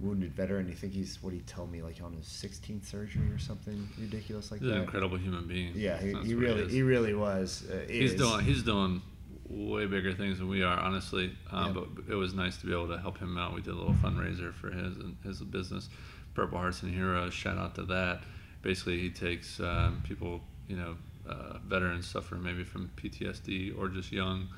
[0.00, 0.68] wounded veteran.
[0.70, 4.50] I think he's what he told me like on his 16th surgery or something ridiculous
[4.50, 4.82] like He's an that.
[4.82, 5.72] incredible human being.
[5.74, 6.72] Yeah, he, he really is.
[6.72, 7.64] he really was.
[7.70, 8.18] Uh, he's is.
[8.20, 9.00] doing he's doing
[9.48, 11.32] way bigger things than we are, honestly.
[11.50, 11.82] Um, Yeah.
[11.96, 13.54] But it was nice to be able to help him out.
[13.54, 15.88] We did a little fundraiser for his and his business,
[16.34, 17.32] Purple Hearts and Heroes.
[17.32, 18.22] Shout out to that.
[18.62, 20.96] Basically, he takes um, people, you know,
[21.28, 24.48] uh, veterans suffering maybe from PTSD or just young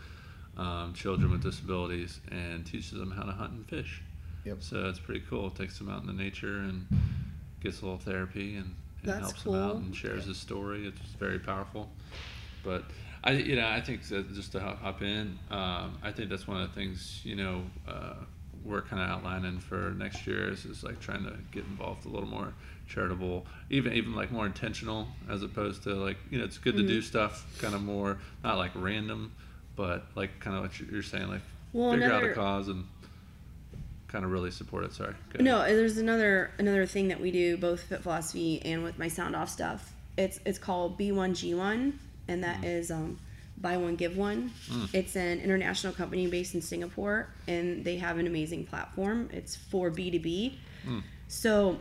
[0.58, 4.02] um, children with disabilities, and teaches them how to hunt and fish.
[4.44, 4.56] Yep.
[4.60, 5.50] So it's pretty cool.
[5.50, 6.86] Takes them out in the nature and
[7.60, 10.86] gets a little therapy and, and That's helps them out and shares his story.
[10.86, 11.88] It's very powerful.
[12.64, 12.84] But
[13.22, 16.46] I, you know, I think that just to hop hop in, um, I think that's
[16.46, 18.14] one of the things you know uh,
[18.64, 22.08] we're kind of outlining for next year is, is like trying to get involved a
[22.08, 22.52] little more
[22.88, 26.86] charitable, even even like more intentional as opposed to like you know it's good to
[26.86, 29.32] do stuff kind of more not like random,
[29.76, 31.42] but like kind of what you're saying like
[31.72, 32.84] Well, figure out a cause and
[34.08, 34.92] kind of really support it.
[34.92, 35.14] Sorry.
[35.32, 39.08] Go No, there's another another thing that we do both Fit Philosophie and with my
[39.08, 39.92] sound off stuff.
[40.16, 41.92] It's it's called B1G1,
[42.26, 43.18] and that is um,
[43.60, 44.52] buy one give one.
[44.70, 44.84] Hmm.
[44.92, 49.28] It's an international company based in Singapore, and they have an amazing platform.
[49.32, 50.54] It's for B2B.
[50.84, 50.98] Hmm.
[51.28, 51.78] So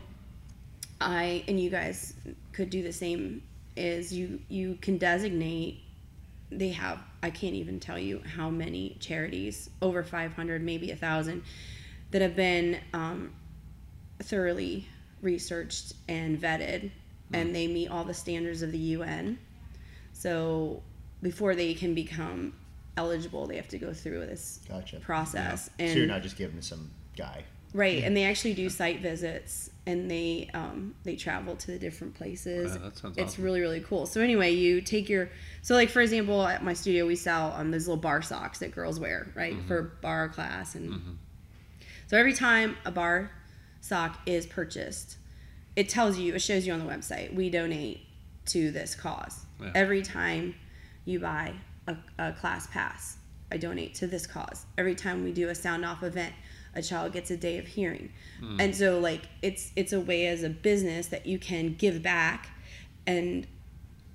[0.99, 2.13] I and you guys
[2.53, 3.43] could do the same.
[3.75, 5.81] Is you you can designate.
[6.49, 11.43] They have I can't even tell you how many charities over 500 maybe a thousand
[12.11, 13.33] that have been um,
[14.19, 14.87] thoroughly
[15.21, 17.35] researched and vetted, hmm.
[17.35, 19.37] and they meet all the standards of the UN.
[20.13, 20.81] So
[21.21, 22.53] before they can become
[22.95, 24.99] eligible, they have to go through this Gotcha.
[24.99, 25.65] process.
[25.65, 27.43] so And you're not just giving to some guy.
[27.73, 32.13] right, and they actually do site visits, and they um, they travel to the different
[32.15, 32.75] places.
[32.77, 33.43] Wow, that sounds it's awesome.
[33.43, 34.05] really really cool.
[34.05, 35.29] So anyway, you take your
[35.61, 38.71] so like for example, at my studio we sell um, those little barre socks that
[38.73, 39.67] girls wear, right, Mm-hmm.
[39.67, 41.17] for barre class and.
[42.09, 43.29] So every time a barre
[43.81, 45.17] sock is purchased,
[45.75, 47.99] it tells you, it shows you on the website, we donate
[48.45, 49.45] to this cause.
[49.61, 49.71] Yeah.
[49.75, 50.55] Every time
[51.07, 51.53] you buy
[51.87, 53.17] a, a class pass,
[53.51, 54.65] I donate to this cause.
[54.77, 56.33] Every time we do a sound off event,
[56.75, 58.11] a child gets a day of hearing.
[58.39, 58.59] Hmm.
[58.59, 62.49] And so like it's it's a way as a business that you can give back
[63.07, 63.47] and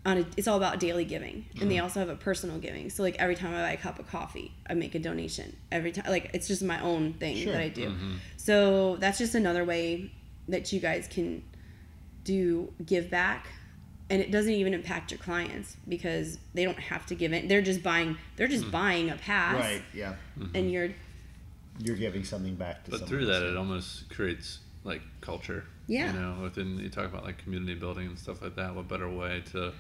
[0.05, 1.47] on a, it's all about daily giving.
[1.61, 1.85] And they hmm.
[1.85, 2.91] also have a personal giving.
[2.91, 5.57] So like every time i buy a cup of coffee i make a donation.
[5.73, 7.53] Every time like it's just my own thing Sure.
[7.53, 7.89] that i do.
[7.89, 8.13] Mm-hmm.
[8.37, 10.13] So that's just another way
[10.49, 11.43] that you guys can
[12.25, 13.47] do give back
[14.13, 17.63] and it doesn't even impact your clients because they don't have to give it they're
[17.63, 18.71] just buying they're just hmm.
[18.71, 19.83] buying a pass Right.
[19.95, 20.15] Yeah.
[20.39, 20.57] Mm-hmm.
[20.57, 20.91] and you're
[21.79, 22.91] You're giving something back to.
[22.91, 23.53] But someone through that, else.
[23.53, 25.65] it almost creates like culture.
[25.87, 26.13] Yeah.
[26.13, 28.75] You know, within you talk about like community building and stuff like that.
[28.75, 29.73] What better way to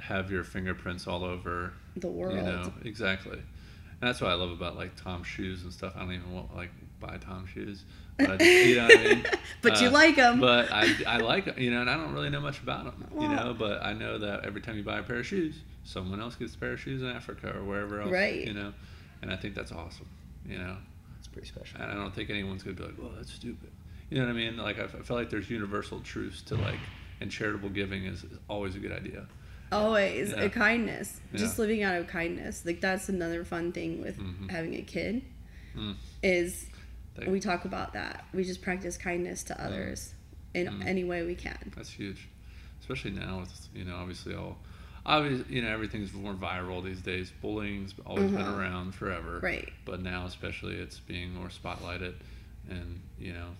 [0.00, 3.38] have your fingerprints all over the world You know, exactly.
[3.38, 5.92] And that's what I love about like Tom's shoes and stuff.
[5.96, 6.70] I don't even want like
[7.02, 7.84] buy Tom shoes,
[8.18, 9.24] but I you know what I mean.
[9.60, 10.40] But you Uh, like 'em.
[10.40, 13.10] But I, I like them, you know, and I don't really know much about them,
[13.20, 13.54] you know.
[13.58, 16.54] But I know that every time you buy a pair of shoes, someone else gets
[16.54, 18.46] a pair of shoes in Africa or wherever else, Right.
[18.46, 18.72] You know,
[19.20, 20.08] and I think that's awesome,
[20.48, 20.76] you know.
[21.18, 21.80] It's pretty special.
[21.80, 23.70] And I don't think anyone's gonna be like, "Well, that's stupid."
[24.10, 24.56] You know what I mean?
[24.56, 26.78] Like I, f- I feel like there's universal truths to like,
[27.20, 29.26] and charitable giving is, is always a good idea.
[29.70, 30.42] always Yeah.
[30.42, 34.50] a kindness just living out of kindness like that's another fun thing with Mhm.
[34.50, 35.22] having a kid
[35.74, 35.94] Mm.
[36.22, 36.66] is
[37.16, 40.14] Thank- we talk about that we just practice kindness to others
[40.54, 40.86] in Mm.
[40.86, 42.28] any way we can That's huge,
[42.80, 44.58] especially now with you know obviously all,
[45.04, 47.30] obviously you know everything's more viral these days.
[47.42, 48.58] Bullying's always been Mhm.
[48.58, 52.14] around forever, right But now especially it's being more spotlighted,
[52.68, 53.56] and you know,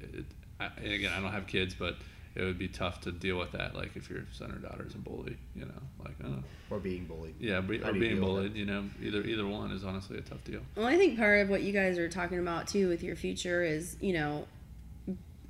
[0.00, 0.24] it,
[0.58, 1.96] I, and again I don't have kids, but
[2.34, 3.74] it would be tough to deal with that.
[3.74, 7.04] Like if your son or daughter is a bully, you know, like oh Or being
[7.06, 7.34] bullied.
[7.40, 10.60] yeah, be, or being bullied, you know, either either one is honestly a tough deal.
[10.76, 13.62] well i think part of what you guys are talking about too with your future
[13.62, 14.46] is you know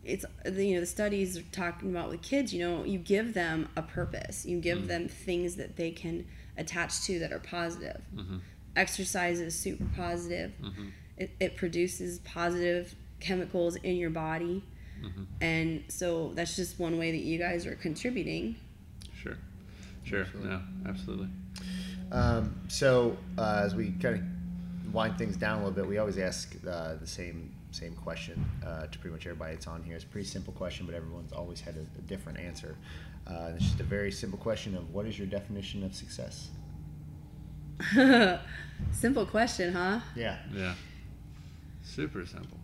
[0.04, 3.68] it's you know the studies are talking about with kids you know you give them
[3.76, 4.46] a purpose.
[4.46, 6.26] You give them things that they can
[6.56, 8.00] attach to that are positive.
[8.14, 8.38] Hmm
[8.76, 10.52] exercise is super positive.
[10.62, 14.64] Hmm it, it produces positive chemicals in your body
[15.00, 18.56] hmm and so that's just one way that you guys are contributing
[19.14, 19.36] Sure,
[20.04, 20.48] sure, Absolutely.
[20.50, 21.28] no, absolutely.
[22.10, 26.18] Um, so uh, as we kind of wind things down a little bit, we always
[26.18, 29.94] ask uh, the same same question uh, to pretty much everybody that's on here.
[29.94, 32.76] It's a pretty simple question, but everyone's always had a, a different answer.
[33.26, 36.48] Uh, it's just a very simple question of what is your definition of success?
[38.92, 40.00] Simple question, huh?
[40.16, 40.38] Yeah.
[40.52, 40.74] Yeah.
[41.82, 42.58] Super simple.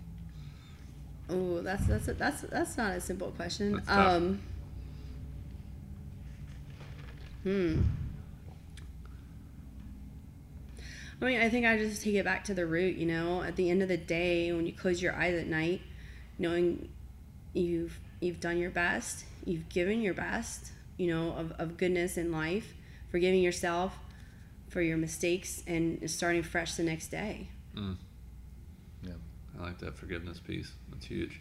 [1.28, 3.82] Oh, that's that's that's that's not a simple question.
[3.88, 4.40] Um.
[7.42, 7.82] Hmm.
[11.20, 12.96] I mean, I think I just take it back to the root.
[12.96, 15.80] You know, at the end of the day, when you close your eyes at night,
[16.38, 16.88] knowing
[17.54, 20.72] you've you've done your best, you've given your best.
[20.96, 22.74] You know, of of goodness in life,
[23.10, 23.98] forgiving yourself
[24.68, 27.48] for your mistakes, and starting fresh the next day.
[27.74, 27.96] Mm.
[29.59, 30.72] I like that forgiveness piece.
[30.90, 31.40] That's huge.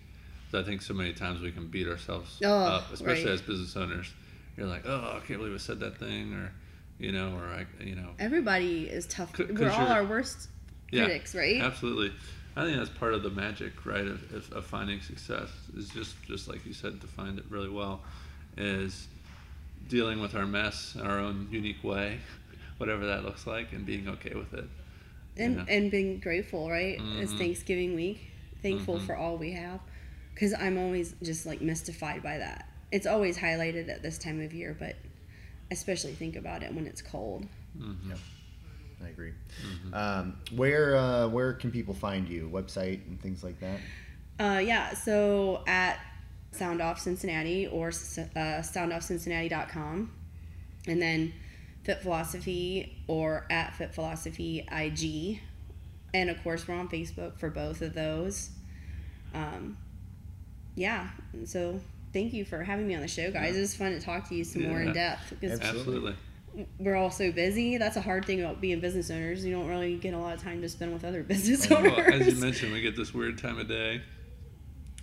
[0.53, 3.33] I think so many times we can beat ourselves Oh, up, especially right.
[3.33, 4.11] as business owners.
[4.55, 6.51] You're like, oh, I can't believe I said that thing, or
[6.97, 9.37] you know, or I, you know, Everybody is tough.
[9.37, 10.47] We're all our worst
[10.91, 11.61] yeah, critics, right?
[11.61, 12.13] Absolutely.
[12.55, 16.15] I think that's part of the magic, right, of, of, of finding success is just
[16.23, 18.01] just like you said, defined it really well,
[18.55, 19.07] is
[19.89, 22.19] dealing with our mess in our own unique way,
[22.77, 24.65] whatever that looks like, and being okay with it.
[25.37, 25.65] And Yeah.
[25.67, 26.97] and being grateful, right?
[27.19, 27.37] It's Mhm.
[27.37, 28.19] Thanksgiving week,
[28.61, 29.05] thankful Mhm.
[29.05, 29.79] for all we have,
[30.33, 32.69] because I'm always just like mystified by that.
[32.91, 34.95] It's always highlighted at this time of year, but
[35.71, 37.47] especially think about it when it's cold.
[37.77, 38.09] Mm-hmm.
[38.11, 38.19] Yep.
[39.03, 39.33] I agree.
[39.93, 42.49] Um, where uh, where can people find you?
[42.49, 43.79] Website and things like that.
[44.39, 45.99] Uh, yeah, so at
[46.51, 47.91] Sound Off Cincinnati or uh,
[48.61, 50.11] soundoffcincinnati.com.
[50.87, 51.33] And then
[51.85, 55.39] Fit Philosophie or at Fit Philosophie IG.
[56.15, 58.49] And of course, we're on Facebook for both of those.
[59.35, 59.77] Um,
[60.75, 61.09] yeah,
[61.45, 61.79] so
[62.11, 63.55] thank you for having me on the show, guys.
[63.55, 66.15] It was fun to talk to you some more in depth because Absolutely.
[66.79, 67.77] we're all so busy.
[67.77, 69.45] That's a hard thing about being business owners.
[69.45, 72.21] You don't really get a lot of time to spend with other business Well, owners.
[72.21, 74.01] as you mentioned, we get this weird time of day.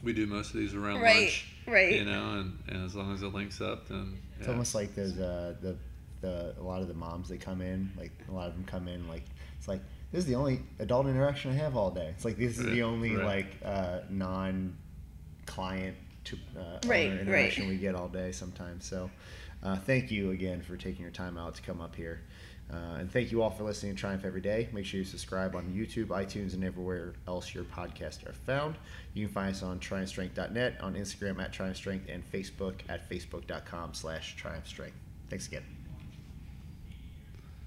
[0.03, 1.93] We do most of these around Right, lunch, right.
[1.93, 5.17] You know, and, and as long as it links up, then It's almost like there's
[5.19, 5.77] uh, the
[6.23, 8.89] the a lot of the moms that come in, like a lot of them come
[8.89, 9.25] in like
[9.59, 12.09] it's like this is the only adult interaction I have all day.
[12.17, 13.25] It's like this is the only right.
[13.25, 14.77] like uh, non
[15.47, 17.21] client to uh, Right, owner right.
[17.21, 18.87] interaction we get all day sometimes.
[18.87, 19.11] So
[19.63, 22.23] uh, thank you again for taking your time out to come up here.
[22.73, 24.69] Uh, and thank you all for listening to Triumph Everyday.
[24.73, 28.77] Make sure you subscribe on YouTube, iTunes, and everywhere else your podcasts are found.
[29.13, 34.37] You can find us on triumphstrength.net, on Instagram at triumphstrength, and Facebook at facebook.com slash
[34.43, 34.93] triumphstrength.
[35.29, 35.82] Thanks again.